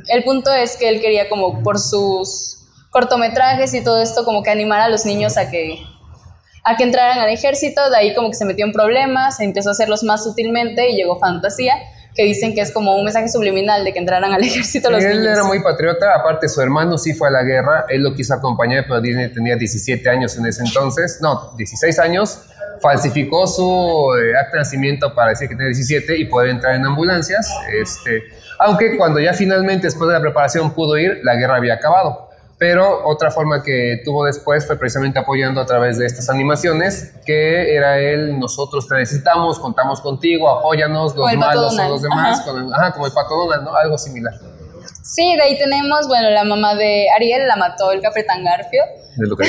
El 0.08 0.22
punto 0.22 0.52
es 0.52 0.76
que 0.76 0.88
él 0.88 1.00
quería 1.00 1.28
como 1.28 1.62
por 1.62 1.80
sus 1.80 2.58
cortometrajes 2.90 3.74
y 3.74 3.82
todo 3.82 4.00
esto 4.00 4.24
como 4.24 4.42
que 4.42 4.50
animar 4.50 4.80
a 4.80 4.88
los 4.88 5.04
niños 5.04 5.36
a 5.36 5.50
que 5.50 5.80
a 6.66 6.76
que 6.76 6.84
entraran 6.84 7.18
al 7.18 7.28
ejército, 7.28 7.90
de 7.90 7.96
ahí 7.96 8.14
como 8.14 8.30
que 8.30 8.36
se 8.36 8.46
metió 8.46 8.64
en 8.64 8.72
problemas, 8.72 9.36
se 9.36 9.44
empezó 9.44 9.68
a 9.68 9.72
hacerlos 9.72 10.02
más 10.02 10.24
sutilmente 10.24 10.88
y 10.88 10.96
llegó 10.96 11.18
fantasía 11.18 11.74
que 12.14 12.24
dicen 12.24 12.54
que 12.54 12.60
es 12.60 12.70
como 12.70 12.96
un 12.96 13.04
mensaje 13.04 13.28
subliminal 13.28 13.84
de 13.84 13.92
que 13.92 13.98
entraran 13.98 14.32
al 14.32 14.42
ejército 14.44 14.90
los 14.90 15.02
él 15.02 15.26
era 15.26 15.44
muy 15.44 15.60
patriota, 15.60 16.14
aparte 16.14 16.48
su 16.48 16.60
hermano 16.60 16.96
sí 16.96 17.12
fue 17.12 17.28
a 17.28 17.30
la 17.30 17.42
guerra, 17.42 17.86
él 17.88 18.02
lo 18.02 18.14
quiso 18.14 18.34
acompañar, 18.34 18.84
pero 18.86 19.00
Disney 19.00 19.32
tenía 19.32 19.56
17 19.56 20.08
años 20.08 20.36
en 20.36 20.46
ese 20.46 20.62
entonces, 20.62 21.18
no, 21.20 21.52
16 21.56 21.98
años, 21.98 22.40
falsificó 22.80 23.46
su 23.46 24.14
eh, 24.16 24.36
acta 24.36 24.52
de 24.52 24.58
nacimiento 24.58 25.14
para 25.14 25.30
decir 25.30 25.48
que 25.48 25.54
tenía 25.54 25.68
17 25.68 26.18
y 26.18 26.24
poder 26.26 26.50
entrar 26.50 26.74
en 26.74 26.84
ambulancias, 26.84 27.48
este, 27.80 28.24
aunque 28.58 28.96
cuando 28.96 29.20
ya 29.20 29.32
finalmente 29.32 29.86
después 29.86 30.08
de 30.08 30.14
la 30.14 30.20
preparación 30.20 30.72
pudo 30.72 30.96
ir, 30.98 31.20
la 31.22 31.34
guerra 31.34 31.56
había 31.56 31.74
acabado. 31.74 32.28
Pero 32.58 33.06
otra 33.06 33.30
forma 33.30 33.62
que 33.62 34.00
tuvo 34.04 34.24
después 34.24 34.66
fue 34.66 34.78
precisamente 34.78 35.18
apoyando 35.18 35.60
a 35.60 35.66
través 35.66 35.98
de 35.98 36.06
estas 36.06 36.30
animaciones, 36.30 37.14
que 37.26 37.74
era 37.74 37.98
él, 37.98 38.38
nosotros 38.38 38.86
te 38.86 38.94
necesitamos, 38.94 39.58
contamos 39.58 40.00
contigo, 40.00 40.48
apóyanos, 40.48 41.16
los 41.16 41.34
malos 41.34 41.74
son 41.74 41.88
los 41.88 42.02
demás, 42.02 42.44
ajá. 42.72 42.92
como 42.92 43.06
el 43.06 43.12
Pato 43.12 43.34
Donald, 43.36 43.64
¿no? 43.64 43.74
Algo 43.74 43.98
similar. 43.98 44.34
Sí, 45.02 45.36
de 45.36 45.42
ahí 45.42 45.58
tenemos, 45.58 46.06
bueno, 46.06 46.30
la 46.30 46.44
mamá 46.44 46.74
de 46.74 47.06
Ariel 47.14 47.46
la 47.46 47.56
mató 47.56 47.90
el 47.90 48.00
Capitán 48.00 48.44
Garfio. 48.44 48.82
De 49.16 49.26
lo 49.26 49.36
que 49.36 49.46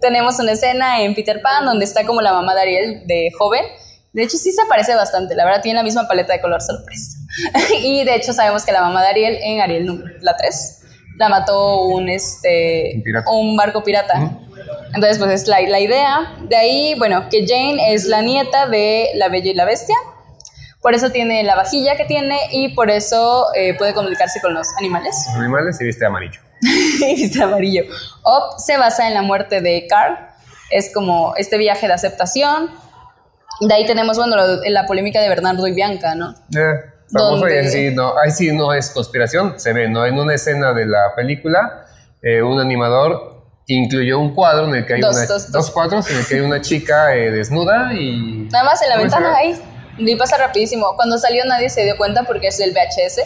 tenemos 0.00 0.38
una 0.40 0.52
escena 0.52 1.02
en 1.02 1.14
Peter 1.14 1.40
Pan 1.42 1.66
donde 1.66 1.84
está 1.84 2.06
como 2.06 2.22
la 2.22 2.32
mamá 2.32 2.54
de 2.54 2.60
Ariel 2.60 3.06
de 3.06 3.30
joven. 3.38 3.64
De 4.12 4.24
hecho, 4.24 4.36
sí 4.38 4.50
se 4.50 4.62
parece 4.68 4.94
bastante, 4.96 5.36
la 5.36 5.44
verdad 5.44 5.62
tiene 5.62 5.78
la 5.78 5.84
misma 5.84 6.08
paleta 6.08 6.32
de 6.32 6.40
color 6.40 6.60
sorpresa. 6.60 7.18
y 7.82 8.04
de 8.04 8.16
hecho 8.16 8.32
sabemos 8.32 8.64
que 8.64 8.72
la 8.72 8.80
mamá 8.80 9.02
de 9.02 9.08
Ariel 9.08 9.38
en 9.42 9.60
Ariel 9.60 10.18
la 10.22 10.36
3 10.36 10.79
la 11.20 11.28
mató 11.28 11.82
un, 11.82 12.08
este, 12.08 13.04
un, 13.30 13.54
barco 13.54 13.84
pirata. 13.84 14.38
Entonces, 14.94 15.18
pues 15.18 15.42
es 15.42 15.48
la, 15.48 15.60
la, 15.60 15.78
idea. 15.78 16.34
De 16.48 16.56
ahí, 16.56 16.94
bueno, 16.96 17.28
que 17.28 17.46
Jane 17.46 17.92
es 17.92 18.06
la 18.06 18.22
nieta 18.22 18.66
de 18.68 19.10
la 19.16 19.28
Bella 19.28 19.50
y 19.50 19.54
la 19.54 19.66
Bestia. 19.66 19.96
Por 20.80 20.94
eso 20.94 21.10
tiene 21.10 21.42
la 21.42 21.56
vajilla 21.56 21.98
que 21.98 22.06
tiene 22.06 22.38
y 22.52 22.74
por 22.74 22.88
eso 22.88 23.48
eh, 23.54 23.74
puede 23.76 23.92
comunicarse 23.92 24.40
con 24.40 24.54
los 24.54 24.66
animales. 24.78 25.14
Los 25.26 25.36
animales 25.36 25.78
y 25.82 25.84
viste 25.84 26.06
amarillo. 26.06 26.40
y 26.62 27.16
viste 27.16 27.42
amarillo. 27.42 27.84
Op 28.22 28.58
se 28.58 28.78
basa 28.78 29.06
en 29.06 29.12
la 29.12 29.20
muerte 29.20 29.60
de 29.60 29.86
Carl. 29.90 30.16
Es 30.70 30.90
como 30.90 31.34
este 31.36 31.58
viaje 31.58 31.86
de 31.86 31.92
aceptación. 31.92 32.70
De 33.60 33.74
ahí 33.74 33.84
tenemos, 33.84 34.16
bueno, 34.16 34.36
la, 34.64 34.86
polémica 34.86 35.20
de 35.20 35.28
Bernardo 35.28 35.66
y 35.66 35.72
Bianca, 35.72 36.14
¿no? 36.14 36.30
Eh 36.56 36.99
famoso 37.12 37.48
y 37.48 37.58
así 37.58 37.90
no, 37.90 38.14
ahí 38.18 38.30
sí 38.30 38.52
no 38.52 38.72
es 38.72 38.90
conspiración, 38.90 39.58
se 39.58 39.72
ve, 39.72 39.88
¿no? 39.88 40.06
En 40.06 40.18
una 40.18 40.34
escena 40.34 40.72
de 40.72 40.86
la 40.86 41.14
película, 41.16 41.86
eh, 42.22 42.42
un 42.42 42.60
animador 42.60 43.44
incluyó 43.66 44.18
un 44.18 44.34
cuadro 44.34 44.68
en 44.68 44.74
el 44.74 44.86
que 44.86 44.94
hay 44.94 45.00
dos, 45.00 45.16
una, 45.16 45.26
dos, 45.26 45.70
cuadros 45.70 46.10
en 46.10 46.18
el 46.18 46.26
que 46.26 46.34
hay 46.36 46.40
una 46.40 46.60
chica 46.60 47.14
eh, 47.14 47.30
desnuda 47.30 47.92
y... 47.92 48.48
Nada 48.50 48.64
más 48.64 48.82
en 48.82 48.88
la 48.88 48.96
ventana 48.96 49.36
ahí, 49.36 49.60
y 49.98 50.16
pasa 50.16 50.36
rapidísimo. 50.38 50.94
Cuando 50.96 51.18
salió 51.18 51.44
nadie 51.44 51.68
se 51.68 51.84
dio 51.84 51.96
cuenta 51.96 52.24
porque 52.24 52.48
es 52.48 52.58
del 52.58 52.72
VHS, 52.72 53.22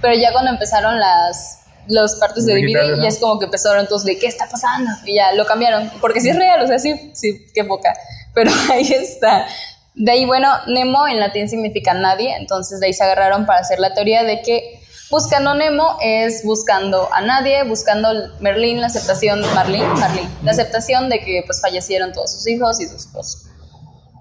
pero 0.00 0.14
ya 0.14 0.32
cuando 0.32 0.50
empezaron 0.50 0.98
las 0.98 1.60
los 1.86 2.14
partes 2.16 2.46
de 2.46 2.54
DVD, 2.54 3.00
ya 3.00 3.08
es 3.08 3.18
como 3.18 3.38
que 3.38 3.44
empezaron 3.44 3.86
todos 3.86 4.04
de 4.04 4.18
¿qué 4.18 4.26
está 4.26 4.48
pasando? 4.48 4.90
Y 5.04 5.16
ya 5.16 5.32
lo 5.32 5.44
cambiaron, 5.44 5.90
porque 6.00 6.20
sí 6.20 6.30
es 6.30 6.36
real, 6.36 6.62
o 6.62 6.66
sea, 6.66 6.78
sí, 6.78 7.10
sí, 7.14 7.46
qué 7.54 7.64
poca. 7.64 7.92
Pero 8.34 8.50
ahí 8.72 8.90
está. 8.90 9.46
De 9.94 10.10
ahí, 10.10 10.24
bueno, 10.24 10.48
Nemo 10.66 11.06
en 11.06 11.20
latín 11.20 11.48
significa 11.48 11.94
nadie, 11.94 12.34
entonces 12.36 12.80
de 12.80 12.86
ahí 12.86 12.92
se 12.92 13.04
agarraron 13.04 13.46
para 13.46 13.60
hacer 13.60 13.78
la 13.78 13.94
teoría 13.94 14.24
de 14.24 14.42
que 14.42 14.80
buscando 15.08 15.54
Nemo 15.54 15.98
es 16.02 16.42
buscando 16.44 17.08
a 17.12 17.20
nadie, 17.20 17.62
buscando 17.62 18.08
Merlín, 18.40 18.80
la 18.80 18.88
aceptación, 18.88 19.40
Marlene, 19.54 19.86
Marlene, 19.86 20.28
la 20.42 20.50
aceptación 20.50 21.08
de 21.08 21.20
que 21.20 21.42
pues 21.46 21.60
fallecieron 21.60 22.12
todos 22.12 22.32
sus 22.32 22.48
hijos 22.48 22.80
y 22.80 22.88
su 22.88 22.96
esposo. 22.96 23.38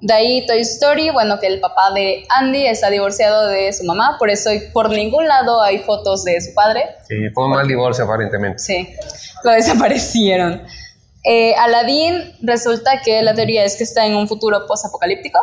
De 0.01 0.13
ahí 0.13 0.45
Toy 0.45 0.59
Story, 0.59 1.09
bueno, 1.09 1.39
que 1.39 1.47
el 1.47 1.59
papá 1.59 1.91
de 1.95 2.25
Andy 2.29 2.67
está 2.67 2.89
divorciado 2.91 3.47
de 3.47 3.73
su 3.73 3.83
mamá, 3.83 4.17
por 4.19 4.29
eso 4.29 4.51
por 4.73 4.89
ningún 4.91 5.27
lado 5.27 5.62
hay 5.62 5.79
fotos 5.79 6.23
de 6.23 6.39
su 6.39 6.53
padre. 6.53 6.83
Sí, 7.07 7.15
fue 7.33 7.45
un 7.45 7.51
mal 7.51 7.67
divorcio 7.67 8.03
aparentemente. 8.03 8.59
Sí, 8.59 8.95
lo 9.43 9.51
desaparecieron. 9.51 10.62
Eh, 11.23 11.55
Aladdin 11.55 12.33
resulta 12.41 13.01
que 13.03 13.21
la 13.21 13.33
teoría 13.33 13.63
es 13.63 13.77
que 13.77 13.83
está 13.83 14.05
en 14.05 14.15
un 14.15 14.27
futuro 14.27 14.65
post-apocalíptico. 14.67 15.39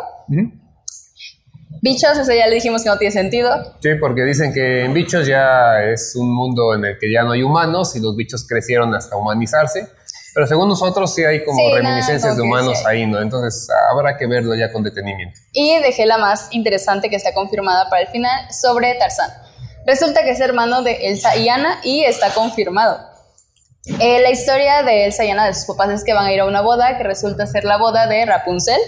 Bichos, 1.81 2.15
eso 2.15 2.31
ya 2.31 2.45
le 2.47 2.55
dijimos 2.55 2.83
que 2.83 2.89
no 2.89 2.97
tiene 2.97 3.11
sentido. 3.11 3.49
Sí, 3.81 3.89
porque 3.99 4.23
dicen 4.23 4.53
que 4.53 4.85
en 4.85 4.93
bichos 4.93 5.25
ya 5.25 5.83
es 5.83 6.15
un 6.15 6.33
mundo 6.33 6.75
en 6.75 6.85
el 6.85 6.99
que 6.99 7.11
ya 7.11 7.23
no 7.23 7.31
hay 7.31 7.41
humanos 7.41 7.95
y 7.95 7.99
los 7.99 8.15
bichos 8.15 8.45
crecieron 8.47 8.93
hasta 8.93 9.15
humanizarse. 9.15 9.87
Pero 10.33 10.47
según 10.47 10.69
nosotros 10.69 11.13
sí 11.13 11.23
hay 11.25 11.43
como 11.43 11.59
reminiscencias 11.75 12.37
de 12.37 12.43
humanos 12.43 12.85
ahí, 12.85 13.05
¿no? 13.05 13.19
Entonces 13.19 13.67
habrá 13.91 14.15
que 14.17 14.27
verlo 14.27 14.55
ya 14.55 14.71
con 14.71 14.83
detenimiento. 14.83 15.39
Y 15.51 15.77
dejé 15.79 16.05
la 16.05 16.17
más 16.19 16.47
interesante 16.51 17.09
que 17.09 17.15
está 17.15 17.33
confirmada 17.33 17.89
para 17.89 18.03
el 18.03 18.07
final 18.09 18.47
sobre 18.53 18.93
Tarzán. 18.95 19.29
Resulta 19.85 20.23
que 20.23 20.31
es 20.31 20.39
hermano 20.39 20.83
de 20.83 21.07
Elsa 21.07 21.35
y 21.35 21.49
Anna 21.49 21.79
y 21.83 22.03
está 22.03 22.33
confirmado. 22.33 23.10
Eh, 23.85 24.19
la 24.21 24.29
historia 24.29 24.83
de 24.83 25.05
Elsa 25.05 25.25
y 25.25 25.31
Anna 25.31 25.47
de 25.47 25.55
sus 25.55 25.65
papás 25.65 25.89
es 25.89 26.03
que 26.03 26.13
van 26.13 26.25
a 26.25 26.33
ir 26.33 26.39
a 26.39 26.45
una 26.45 26.61
boda 26.61 26.97
que 26.97 27.03
resulta 27.03 27.47
ser 27.47 27.63
la 27.63 27.77
boda 27.77 28.07
de 28.07 28.25
Rapunzel. 28.25 28.79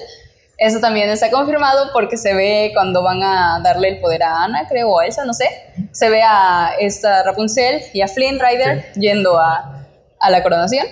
Eso 0.57 0.79
también 0.79 1.09
está 1.09 1.31
confirmado 1.31 1.89
porque 1.93 2.15
se 2.15 2.35
ve 2.35 2.71
cuando 2.75 3.01
van 3.01 3.23
a 3.23 3.59
darle 3.63 3.89
el 3.89 3.99
poder 3.99 4.21
a 4.21 4.43
Ana, 4.43 4.67
creo, 4.69 4.91
o 4.91 4.99
a 4.99 5.05
Elsa, 5.05 5.25
no 5.25 5.33
sé. 5.33 5.49
Se 5.91 6.09
ve 6.09 6.21
a 6.21 6.75
esta 6.79 7.23
Rapunzel 7.23 7.81
y 7.91 8.01
a 8.01 8.07
Flynn 8.07 8.39
Rider 8.39 8.93
yendo 8.93 9.39
a, 9.39 9.87
a, 10.19 10.29
la 10.29 10.43
coronación. 10.43 10.85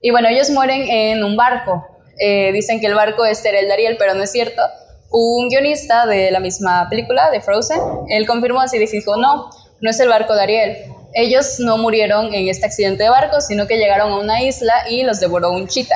Y 0.00 0.10
bueno, 0.10 0.28
ellos 0.28 0.50
mueren 0.50 0.82
en 0.88 1.22
un 1.22 1.36
barco. 1.36 1.86
Eh, 2.18 2.50
dicen 2.52 2.80
que 2.80 2.86
el 2.86 2.94
barco 2.94 3.24
es 3.24 3.40
Terel 3.40 3.68
Dariel, 3.68 3.96
pero 3.98 4.14
no 4.14 4.24
es 4.24 4.32
cierto. 4.32 4.62
Un 5.10 5.48
guionista 5.48 6.06
de 6.06 6.32
la 6.32 6.40
misma 6.40 6.88
película, 6.90 7.30
de 7.30 7.40
Frozen, 7.40 7.80
él 8.08 8.26
confirmó 8.26 8.60
así, 8.60 8.78
dijo, 8.78 9.16
no, 9.16 9.48
no 9.80 9.90
es 9.90 9.98
el 10.00 10.08
barco 10.08 10.34
de 10.34 10.42
Ariel, 10.42 10.76
ellos 11.14 11.58
no 11.60 11.78
murieron 11.78 12.32
en 12.34 12.48
este 12.48 12.66
accidente 12.66 13.04
de 13.04 13.10
barco, 13.10 13.40
sino 13.40 13.66
que 13.66 13.76
llegaron 13.76 14.12
a 14.12 14.18
una 14.18 14.42
isla 14.42 14.72
y 14.88 15.02
los 15.02 15.20
devoró 15.20 15.50
un 15.50 15.66
chita. 15.68 15.94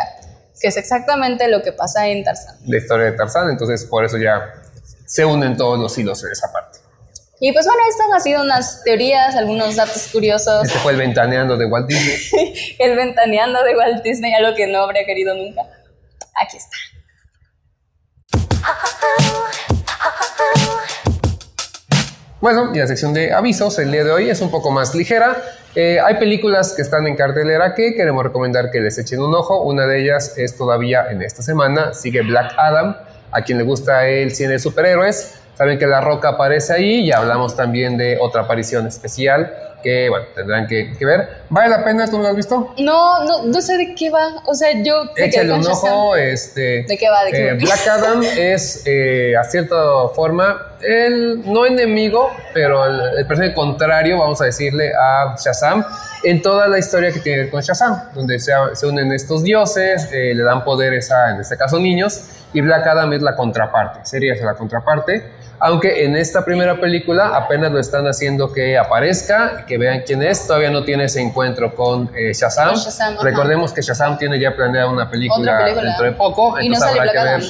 que 0.60 0.68
es 0.68 0.76
exactamente 0.76 1.48
lo 1.48 1.60
que 1.60 1.72
pasa 1.72 2.06
en 2.06 2.22
Tarzán. 2.22 2.56
La 2.66 2.78
historia 2.78 3.06
de 3.06 3.12
Tarzán, 3.12 3.50
entonces 3.50 3.84
por 3.84 4.04
eso 4.04 4.16
ya 4.16 4.54
se 5.06 5.24
unen 5.24 5.56
todos 5.56 5.78
los 5.78 5.98
hilos 5.98 6.22
en 6.24 6.30
esa 6.30 6.52
parte. 6.52 6.78
Y 7.40 7.52
pues 7.52 7.66
bueno, 7.66 7.82
estas 7.88 8.06
han 8.12 8.20
sido 8.20 8.42
unas 8.42 8.84
teorías, 8.84 9.34
algunos 9.34 9.74
datos 9.74 10.06
curiosos. 10.12 10.64
Este 10.64 10.78
fue 10.78 10.92
el 10.92 10.98
ventaneando 10.98 11.56
de 11.56 11.66
Walt 11.66 11.88
Disney. 11.88 12.76
el 12.78 12.94
ventaneando 12.94 13.64
de 13.64 13.76
Walt 13.76 14.04
Disney, 14.04 14.32
algo 14.34 14.54
que 14.54 14.68
no 14.68 14.84
habría 14.84 15.04
querido 15.04 15.34
nunca. 15.34 15.62
Aquí 16.40 16.56
está. 16.56 16.76
Bueno, 22.42 22.72
y 22.74 22.78
la 22.78 22.88
sección 22.88 23.14
de 23.14 23.32
avisos 23.32 23.78
el 23.78 23.92
día 23.92 24.02
de 24.02 24.10
hoy 24.10 24.28
es 24.28 24.40
un 24.40 24.50
poco 24.50 24.72
más 24.72 24.96
ligera. 24.96 25.40
Eh, 25.76 26.00
hay 26.00 26.16
películas 26.16 26.72
que 26.74 26.82
están 26.82 27.06
en 27.06 27.14
cartelera 27.14 27.72
que 27.72 27.94
queremos 27.94 28.24
recomendar 28.24 28.72
que 28.72 28.80
les 28.80 28.98
echen 28.98 29.20
un 29.20 29.32
ojo. 29.32 29.62
Una 29.62 29.86
de 29.86 30.02
ellas 30.02 30.36
es 30.36 30.56
todavía 30.56 31.06
en 31.12 31.22
esta 31.22 31.40
semana, 31.40 31.94
sigue 31.94 32.22
Black 32.22 32.52
Adam. 32.58 32.96
A 33.30 33.42
quien 33.42 33.58
le 33.58 33.64
gusta 33.64 34.08
el 34.08 34.34
cine 34.34 34.54
de 34.54 34.58
superhéroes, 34.58 35.34
saben 35.62 35.78
que 35.78 35.86
La 35.86 36.00
Roca 36.00 36.30
aparece 36.30 36.72
ahí 36.72 37.06
y 37.06 37.12
hablamos 37.12 37.54
también 37.54 37.96
de 37.96 38.18
otra 38.20 38.42
aparición 38.42 38.88
especial 38.88 39.48
que, 39.80 40.08
bueno, 40.08 40.26
tendrán 40.34 40.66
que, 40.66 40.92
ver. 41.00 41.28
¿Vale 41.50 41.68
la 41.70 41.84
pena? 41.84 42.08
¿Tú 42.08 42.18
lo 42.18 42.26
has 42.26 42.34
visto? 42.34 42.74
No, 42.78 43.22
no, 43.22 43.44
no 43.44 43.60
sé 43.60 43.76
de 43.76 43.94
qué 43.94 44.10
va. 44.10 44.42
O 44.46 44.54
sea, 44.54 44.70
yo... 44.82 45.04
Échale 45.16 45.52
un 45.52 45.64
ojo. 45.64 46.16
Este, 46.16 46.82
¿De 46.82 46.98
qué 46.98 47.08
va? 47.08 47.24
¿De 47.24 47.30
qué 47.30 47.48
eh, 47.50 47.54
Black 47.60 47.86
Adam 47.86 48.22
es, 48.22 48.82
eh, 48.86 49.36
a 49.36 49.44
cierta 49.44 49.76
forma, 50.16 50.74
el 50.80 51.42
no 51.48 51.64
enemigo, 51.64 52.32
pero 52.52 52.84
el, 52.84 53.24
personaje 53.28 53.54
contrario, 53.54 54.18
vamos 54.18 54.40
a 54.40 54.46
decirle, 54.46 54.90
a 55.00 55.36
Shazam, 55.38 55.84
en 56.24 56.42
toda 56.42 56.66
la 56.66 56.80
historia 56.80 57.12
que 57.12 57.20
tiene 57.20 57.48
con 57.50 57.60
Shazam, 57.60 58.12
donde 58.14 58.40
se, 58.40 58.52
se 58.72 58.86
unen 58.86 59.12
estos 59.12 59.44
dioses, 59.44 60.08
eh, 60.12 60.34
le 60.34 60.42
dan 60.42 60.64
poderes 60.64 61.12
a, 61.12 61.30
en 61.30 61.40
este 61.40 61.56
caso, 61.56 61.78
niños, 61.78 62.41
y 62.52 62.60
Black 62.60 62.86
Adam 62.86 63.12
es 63.12 63.22
la 63.22 63.34
contraparte, 63.34 64.00
sería 64.04 64.34
la 64.42 64.54
contraparte, 64.54 65.24
aunque 65.58 66.04
en 66.04 66.16
esta 66.16 66.44
primera 66.44 66.80
película 66.80 67.36
apenas 67.36 67.70
lo 67.70 67.78
están 67.78 68.06
haciendo 68.06 68.52
que 68.52 68.76
aparezca, 68.76 69.64
que 69.66 69.78
vean 69.78 70.02
quién 70.04 70.22
es, 70.22 70.46
todavía 70.46 70.70
no 70.70 70.84
tiene 70.84 71.04
ese 71.04 71.20
encuentro 71.20 71.74
con 71.74 72.10
eh, 72.16 72.32
Shazam. 72.32 72.74
Recordemos 73.22 73.72
que 73.72 73.80
Shazam 73.80 74.18
tiene 74.18 74.40
ya 74.40 74.54
planeada 74.56 74.90
una 74.90 75.08
película, 75.08 75.64
dentro 75.66 76.04
de 76.04 76.12
poco, 76.12 76.58
entonces 76.58 76.84
habrá 76.84 77.12
que 77.12 77.18
ver. 77.18 77.42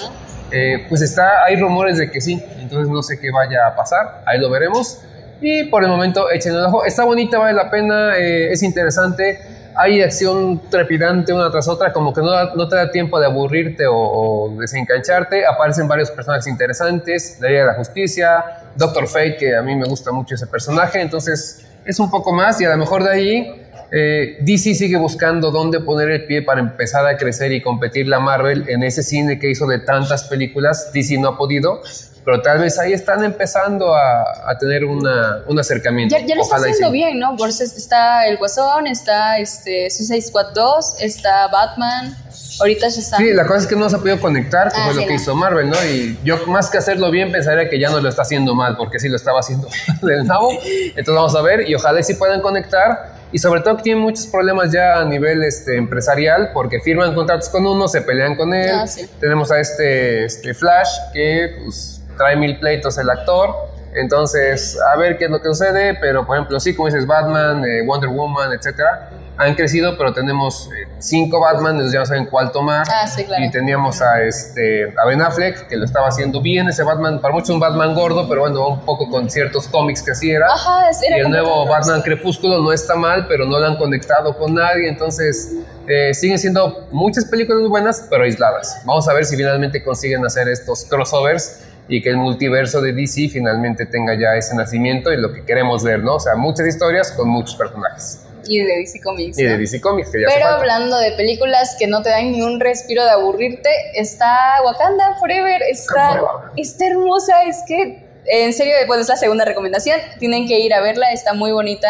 Eh, 0.54 0.86
pues 0.88 1.00
está, 1.00 1.44
hay 1.44 1.56
rumores 1.56 1.96
de 1.96 2.10
que 2.10 2.20
sí, 2.20 2.44
entonces 2.58 2.88
no 2.88 3.02
sé 3.02 3.18
qué 3.18 3.30
vaya 3.30 3.66
a 3.66 3.74
pasar, 3.74 4.22
ahí 4.26 4.38
lo 4.38 4.50
veremos. 4.50 4.98
Y 5.40 5.64
por 5.64 5.82
el 5.82 5.88
momento 5.88 6.30
echen 6.30 6.54
el 6.54 6.66
ojo, 6.66 6.84
está 6.84 7.04
bonita, 7.04 7.38
vale 7.38 7.54
la 7.54 7.70
pena, 7.70 8.16
eh, 8.18 8.52
es 8.52 8.62
interesante 8.62 9.40
hay 9.76 10.02
acción 10.02 10.60
trepidante 10.70 11.32
una 11.32 11.50
tras 11.50 11.68
otra, 11.68 11.92
como 11.92 12.12
que 12.12 12.20
no, 12.20 12.54
no 12.54 12.68
te 12.68 12.76
da 12.76 12.90
tiempo 12.90 13.18
de 13.18 13.26
aburrirte 13.26 13.84
o, 13.88 14.54
desencancharte. 14.58 15.46
Aparecen 15.46 15.88
varios 15.88 16.10
personajes 16.10 16.46
interesantes, 16.46 17.38
la 17.40 17.48
Ley 17.48 17.58
de 17.58 17.64
la 17.66 17.74
Justicia, 17.74 18.44
Doctor 18.76 19.08
Fate, 19.08 19.36
que 19.36 19.56
a 19.56 19.62
mí 19.62 19.74
me 19.76 19.86
gusta 19.86 20.12
mucho 20.12 20.34
ese 20.34 20.46
personaje, 20.46 21.00
entonces 21.00 21.66
es 21.84 21.98
un 21.98 22.10
poco 22.10 22.32
más 22.32 22.60
y 22.60 22.64
a 22.64 22.70
lo 22.70 22.76
mejor 22.76 23.02
de 23.02 23.10
ahí 23.10 23.61
eh, 23.94 24.38
DC 24.40 24.74
sigue 24.74 24.96
buscando 24.96 25.50
dónde 25.50 25.80
poner 25.80 26.10
el 26.10 26.24
pie 26.24 26.40
para 26.40 26.60
empezar 26.60 27.06
a 27.06 27.18
crecer 27.18 27.52
y 27.52 27.60
competir 27.60 28.08
la 28.08 28.20
Marvel 28.20 28.64
en 28.68 28.82
ese 28.82 29.02
cine 29.02 29.38
que 29.38 29.50
hizo 29.50 29.66
de 29.66 29.80
tantas 29.80 30.24
películas. 30.24 30.90
DC 30.94 31.18
no 31.18 31.28
ha 31.28 31.36
podido, 31.36 31.82
pero 32.24 32.40
tal 32.40 32.60
vez 32.60 32.78
ahí 32.78 32.94
están 32.94 33.22
empezando 33.22 33.94
a, 33.94 34.50
a 34.50 34.56
tener 34.58 34.86
una, 34.86 35.42
un 35.46 35.60
acercamiento. 35.60 36.16
Ya, 36.16 36.24
ya 36.24 36.36
lo 36.36 36.40
está 36.40 36.56
haciendo 36.56 36.90
bien, 36.90 37.18
¿no? 37.18 37.36
Por 37.36 37.50
eso 37.50 37.64
está 37.64 38.26
El 38.26 38.38
Guasón, 38.38 38.86
está 38.86 39.38
este, 39.38 39.90
Suicide 39.90 40.22
Squad 40.22 40.54
2, 40.54 40.96
está 41.00 41.48
Batman, 41.48 42.16
ahorita 42.60 42.88
ya 42.88 42.98
está. 42.98 43.16
Sí, 43.18 43.34
la 43.34 43.46
cosa 43.46 43.58
es 43.58 43.66
que 43.66 43.76
no 43.76 43.90
se 43.90 43.96
ha 43.96 43.98
podido 43.98 44.20
conectar, 44.20 44.72
que 44.72 44.78
ah, 44.80 44.90
fue 44.90 45.02
lo 45.02 45.06
que 45.06 45.14
hizo 45.16 45.34
Marvel, 45.34 45.68
¿no? 45.68 45.76
Y 45.84 46.18
yo 46.24 46.46
más 46.46 46.70
que 46.70 46.78
hacerlo 46.78 47.10
bien 47.10 47.30
pensaría 47.30 47.68
que 47.68 47.78
ya 47.78 47.90
no 47.90 48.00
lo 48.00 48.08
está 48.08 48.22
haciendo 48.22 48.54
mal, 48.54 48.74
porque 48.78 48.98
sí 48.98 49.10
lo 49.10 49.16
estaba 49.16 49.40
haciendo 49.40 49.68
del 50.02 50.26
nabo. 50.26 50.50
Entonces 50.62 51.14
vamos 51.14 51.34
a 51.34 51.42
ver 51.42 51.68
y 51.68 51.74
ojalá 51.74 52.02
sí 52.02 52.14
puedan 52.14 52.40
conectar. 52.40 53.20
Y 53.32 53.38
sobre 53.38 53.62
todo 53.62 53.78
que 53.78 53.82
tienen 53.84 54.02
muchos 54.02 54.26
problemas 54.26 54.70
ya 54.70 55.00
a 55.00 55.04
nivel 55.04 55.42
este, 55.42 55.76
empresarial, 55.76 56.50
porque 56.52 56.80
firman 56.80 57.14
contratos 57.14 57.48
con 57.48 57.66
uno, 57.66 57.88
se 57.88 58.02
pelean 58.02 58.36
con 58.36 58.52
él. 58.52 58.70
Ah, 58.72 58.84
Tenemos 59.18 59.50
a 59.50 59.58
este, 59.58 60.26
este 60.26 60.52
Flash 60.52 60.90
que 61.14 61.56
pues, 61.64 62.02
trae 62.18 62.36
mil 62.36 62.58
pleitos 62.60 62.98
el 62.98 63.08
actor. 63.08 63.50
Entonces, 63.94 64.78
a 64.92 64.96
ver 64.96 65.18
qué 65.18 65.26
es 65.26 65.30
lo 65.30 65.40
que 65.40 65.48
sucede, 65.48 65.96
pero 66.00 66.26
por 66.26 66.36
ejemplo, 66.36 66.60
sí, 66.60 66.74
como 66.74 66.88
dices, 66.88 67.06
Batman, 67.06 67.64
eh, 67.64 67.82
Wonder 67.86 68.10
Woman, 68.10 68.52
etcétera, 68.52 69.10
han 69.36 69.54
crecido, 69.54 69.96
pero 69.96 70.12
tenemos 70.12 70.68
eh, 70.68 70.88
cinco 70.98 71.40
Batman, 71.40 71.72
entonces 71.72 71.94
ya 71.94 72.04
saben 72.04 72.26
cuál 72.26 72.52
tomar. 72.52 72.86
Ah, 72.90 73.06
sí, 73.06 73.24
claro. 73.24 73.44
Y 73.44 73.50
teníamos 73.50 74.00
a, 74.02 74.22
este, 74.22 74.92
a 74.98 75.06
Ben 75.06 75.22
Affleck, 75.22 75.68
que 75.68 75.76
lo 75.76 75.84
estaba 75.84 76.08
haciendo 76.08 76.40
bien, 76.40 76.68
ese 76.68 76.82
Batman, 76.82 77.20
para 77.20 77.34
muchos 77.34 77.50
un 77.50 77.60
Batman 77.60 77.94
gordo, 77.94 78.28
pero 78.28 78.42
bueno, 78.42 78.68
un 78.68 78.80
poco 78.84 79.08
con 79.10 79.30
ciertos 79.30 79.68
cómics 79.68 80.02
que 80.02 80.12
así 80.12 80.30
era. 80.30 80.46
Ajá, 80.52 80.90
era 81.06 81.16
y 81.16 81.20
el 81.20 81.30
nuevo 81.30 81.66
Batman 81.66 82.02
Crepúsculo 82.02 82.62
no 82.62 82.72
está 82.72 82.94
mal, 82.94 83.26
pero 83.26 83.46
no 83.46 83.58
lo 83.58 83.66
han 83.66 83.76
conectado 83.76 84.36
con 84.36 84.54
nadie, 84.54 84.88
entonces 84.88 85.54
eh, 85.86 86.14
siguen 86.14 86.38
siendo 86.38 86.86
muchas 86.92 87.24
películas 87.24 87.60
muy 87.60 87.70
buenas, 87.70 88.06
pero 88.10 88.24
aisladas. 88.24 88.82
Vamos 88.84 89.08
a 89.08 89.14
ver 89.14 89.24
si 89.24 89.36
finalmente 89.36 89.82
consiguen 89.82 90.24
hacer 90.24 90.48
estos 90.48 90.84
crossovers 90.84 91.64
y 91.88 92.00
que 92.00 92.10
el 92.10 92.16
multiverso 92.16 92.80
de 92.80 92.92
DC 92.92 93.28
finalmente 93.28 93.86
tenga 93.86 94.14
ya 94.14 94.34
ese 94.36 94.54
nacimiento 94.54 95.12
y 95.12 95.16
lo 95.16 95.32
que 95.32 95.44
queremos 95.44 95.82
ver, 95.82 96.00
¿no? 96.00 96.16
O 96.16 96.20
sea, 96.20 96.36
muchas 96.36 96.66
historias 96.66 97.12
con 97.12 97.28
muchos 97.28 97.56
personajes. 97.56 98.20
Y 98.46 98.60
de 98.60 98.78
DC 98.78 99.00
Comics. 99.00 99.38
Y 99.38 99.44
de 99.44 99.58
DC 99.58 99.80
Comics, 99.80 100.10
que 100.10 100.20
ya 100.20 100.26
Pero 100.32 100.46
hablando 100.46 100.98
de 100.98 101.12
películas 101.12 101.76
que 101.78 101.86
no 101.86 102.02
te 102.02 102.10
dan 102.10 102.32
ni 102.32 102.42
un 102.42 102.60
respiro 102.60 103.04
de 103.04 103.10
aburrirte, 103.10 103.68
está 103.94 104.58
Wakanda 104.64 105.16
Forever, 105.18 105.62
está, 105.62 106.20
está 106.56 106.86
hermosa, 106.86 107.42
es 107.44 107.62
que, 107.66 108.04
en 108.26 108.52
serio, 108.52 108.74
pues 108.86 109.00
es 109.00 109.08
la 109.08 109.16
segunda 109.16 109.44
recomendación, 109.44 109.98
tienen 110.18 110.46
que 110.46 110.58
ir 110.60 110.74
a 110.74 110.80
verla, 110.80 111.12
está 111.12 111.34
muy 111.34 111.52
bonita. 111.52 111.88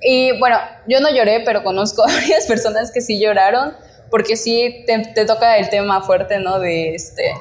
Y 0.00 0.38
bueno, 0.38 0.58
yo 0.86 1.00
no 1.00 1.10
lloré, 1.14 1.40
pero 1.40 1.62
conozco 1.62 2.02
a 2.02 2.06
varias 2.12 2.46
personas 2.46 2.90
que 2.92 3.00
sí 3.00 3.20
lloraron, 3.20 3.74
porque 4.10 4.36
sí 4.36 4.84
te, 4.86 4.98
te 5.14 5.24
toca 5.24 5.58
el 5.58 5.68
tema 5.70 6.02
fuerte, 6.02 6.38
¿no? 6.38 6.58
De 6.58 6.94
este 6.94 7.32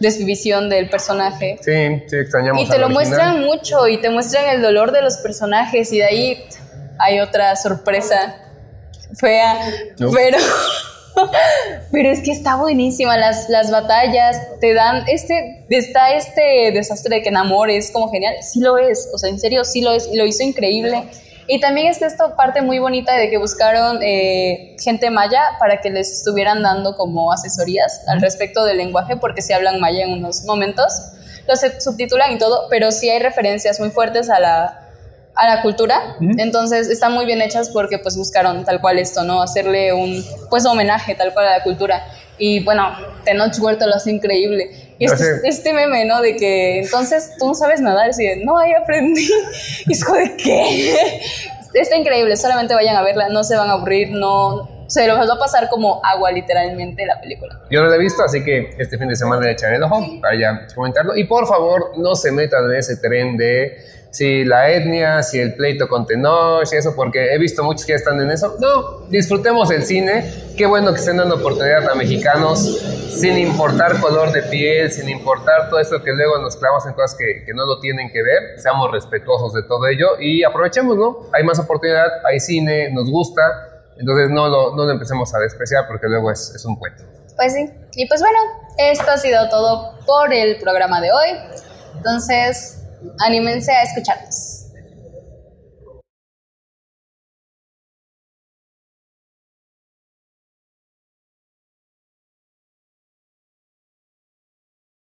desvisión 0.00 0.68
del 0.68 0.88
personaje. 0.88 1.58
Sí, 1.60 2.02
sí, 2.08 2.16
extrañamos. 2.16 2.62
Y 2.62 2.68
te 2.68 2.78
lo 2.78 2.88
muestran 2.88 3.40
mucho 3.40 3.88
y 3.88 3.98
te 3.98 4.10
muestran 4.10 4.54
el 4.54 4.62
dolor 4.62 4.92
de 4.92 5.02
los 5.02 5.18
personajes 5.18 5.92
y 5.92 5.98
de 5.98 6.04
ahí 6.04 6.44
hay 6.98 7.20
otra 7.20 7.56
sorpresa 7.56 8.36
fea, 9.18 9.58
pero... 9.98 10.38
Pero 11.90 12.10
es 12.10 12.20
que 12.20 12.30
está 12.30 12.56
buenísima, 12.56 13.16
las, 13.16 13.48
las 13.48 13.70
batallas 13.70 14.38
te 14.60 14.74
dan, 14.74 15.04
este, 15.08 15.64
está 15.70 16.12
este 16.12 16.72
desastre 16.72 17.16
de 17.16 17.22
que 17.22 17.30
enamores, 17.30 17.90
como 17.90 18.10
genial, 18.10 18.34
sí 18.42 18.60
lo 18.60 18.76
es, 18.76 19.08
o 19.14 19.18
sea, 19.18 19.30
en 19.30 19.40
serio 19.40 19.64
sí 19.64 19.80
lo 19.80 19.92
es, 19.92 20.08
y 20.12 20.16
lo 20.16 20.26
hizo 20.26 20.42
increíble. 20.42 21.04
Y 21.48 21.60
también 21.60 21.86
está 21.86 22.06
esta 22.06 22.34
parte 22.34 22.60
muy 22.60 22.80
bonita 22.80 23.16
de 23.16 23.30
que 23.30 23.38
buscaron 23.38 24.00
eh, 24.02 24.76
gente 24.82 25.10
maya 25.10 25.40
para 25.60 25.80
que 25.80 25.90
les 25.90 26.10
estuvieran 26.10 26.62
dando 26.62 26.96
como 26.96 27.32
asesorías 27.32 28.02
al 28.08 28.20
respecto 28.20 28.64
del 28.64 28.78
lenguaje, 28.78 29.16
porque 29.16 29.42
si 29.42 29.52
hablan 29.52 29.80
maya 29.80 30.04
en 30.04 30.12
unos 30.12 30.44
momentos. 30.44 31.12
Los 31.46 31.60
subtitulan 31.78 32.32
y 32.32 32.38
todo, 32.38 32.66
pero 32.68 32.90
sí 32.90 33.08
hay 33.08 33.20
referencias 33.20 33.78
muy 33.78 33.90
fuertes 33.90 34.28
a 34.28 34.40
la, 34.40 34.85
a 35.36 35.46
la 35.46 35.62
cultura. 35.62 36.16
Entonces 36.38 36.88
están 36.88 37.12
muy 37.12 37.26
bien 37.26 37.40
hechas 37.42 37.70
porque 37.70 37.98
pues 37.98 38.16
buscaron 38.16 38.64
tal 38.64 38.80
cual 38.80 38.98
esto, 38.98 39.22
¿no? 39.22 39.42
Hacerle 39.42 39.92
un 39.92 40.24
pues 40.50 40.64
homenaje 40.66 41.14
tal 41.14 41.32
cual 41.32 41.48
a 41.48 41.58
la 41.58 41.62
cultura. 41.62 42.02
Y 42.38 42.64
bueno, 42.64 42.90
Tenoch 43.24 43.58
Huerta 43.60 43.86
lo 43.86 43.94
hace 43.94 44.10
increíble. 44.10 44.70
Y 44.98 45.04
este, 45.04 45.40
este, 45.44 45.72
meme, 45.72 46.06
¿no? 46.06 46.20
De 46.22 46.36
que 46.36 46.80
entonces 46.80 47.32
tú 47.38 47.48
no 47.48 47.54
sabes 47.54 47.80
nadar. 47.80 48.14
De, 48.14 48.42
no, 48.44 48.58
ahí 48.58 48.72
aprendí. 48.72 49.28
Y 49.86 49.92
es 49.92 50.04
como 50.04 50.18
de, 50.18 50.36
¿qué? 50.36 51.20
Está 51.74 51.96
increíble, 51.96 52.36
solamente 52.36 52.74
vayan 52.74 52.96
a 52.96 53.02
verla, 53.02 53.28
no 53.28 53.44
se 53.44 53.54
van 53.54 53.68
a 53.68 53.74
aburrir, 53.74 54.10
no, 54.10 54.75
se 54.88 55.06
los 55.06 55.18
va 55.18 55.34
a 55.34 55.38
pasar 55.38 55.68
como 55.68 56.00
agua 56.04 56.32
literalmente 56.32 57.04
la 57.06 57.20
película. 57.20 57.60
Yo 57.70 57.82
no 57.82 57.88
la 57.88 57.96
he 57.96 57.98
visto, 57.98 58.22
así 58.22 58.44
que 58.44 58.70
este 58.78 58.98
fin 58.98 59.08
de 59.08 59.16
semana 59.16 59.42
le 59.42 59.52
echaré 59.52 59.76
el 59.76 59.82
ojo 59.82 60.04
para 60.20 60.38
ya 60.38 60.66
comentarlo. 60.74 61.16
Y 61.16 61.24
por 61.24 61.46
favor, 61.46 61.92
no 61.96 62.14
se 62.14 62.32
metan 62.32 62.64
en 62.70 62.76
ese 62.76 62.96
tren 62.96 63.36
de 63.36 63.76
si 64.16 64.44
la 64.44 64.70
etnia, 64.70 65.22
si 65.22 65.38
el 65.38 65.54
pleito 65.54 65.88
con 65.88 66.06
Tenoch, 66.06 66.72
eso, 66.72 66.94
porque 66.96 67.34
he 67.34 67.38
visto 67.38 67.62
muchos 67.62 67.84
que 67.84 67.92
están 67.92 68.18
en 68.18 68.30
eso. 68.30 68.56
No, 68.58 69.06
disfrutemos 69.10 69.70
el 69.70 69.82
cine. 69.82 70.24
Qué 70.56 70.64
bueno 70.64 70.92
que 70.94 71.00
estén 71.00 71.18
dando 71.18 71.34
oportunidad 71.34 71.86
a 71.90 71.94
mexicanos, 71.94 72.80
sin 73.10 73.36
importar 73.36 74.00
color 74.00 74.32
de 74.32 74.42
piel, 74.44 74.90
sin 74.90 75.10
importar 75.10 75.68
todo 75.68 75.80
eso 75.80 76.02
que 76.02 76.12
luego 76.12 76.38
nos 76.38 76.56
clavamos 76.56 76.86
en 76.86 76.94
cosas 76.94 77.14
que, 77.18 77.44
que 77.44 77.52
no 77.52 77.66
lo 77.66 77.78
tienen 77.78 78.10
que 78.10 78.22
ver. 78.22 78.58
Seamos 78.58 78.90
respetuosos 78.90 79.52
de 79.52 79.64
todo 79.64 79.86
ello 79.86 80.18
y 80.18 80.44
aprovechemos, 80.44 80.96
¿no? 80.96 81.18
Hay 81.34 81.44
más 81.44 81.58
oportunidad, 81.58 82.08
hay 82.24 82.40
cine, 82.40 82.90
nos 82.92 83.10
gusta. 83.10 83.42
Entonces 83.98 84.30
no 84.30 84.48
lo, 84.48 84.76
no 84.76 84.84
lo 84.84 84.92
empecemos 84.92 85.34
a 85.34 85.38
despreciar 85.38 85.86
porque 85.88 86.06
luego 86.08 86.30
es, 86.30 86.52
es 86.54 86.64
un 86.64 86.76
cuento. 86.76 87.04
Pues 87.36 87.52
sí. 87.52 87.70
Y 87.94 88.06
pues 88.06 88.20
bueno, 88.20 88.38
esto 88.78 89.10
ha 89.10 89.16
sido 89.16 89.48
todo 89.48 89.98
por 90.06 90.32
el 90.32 90.58
programa 90.58 91.00
de 91.00 91.12
hoy. 91.12 91.28
Entonces, 91.96 92.82
anímense 93.20 93.72
a 93.72 93.82
escucharnos. 93.82 94.55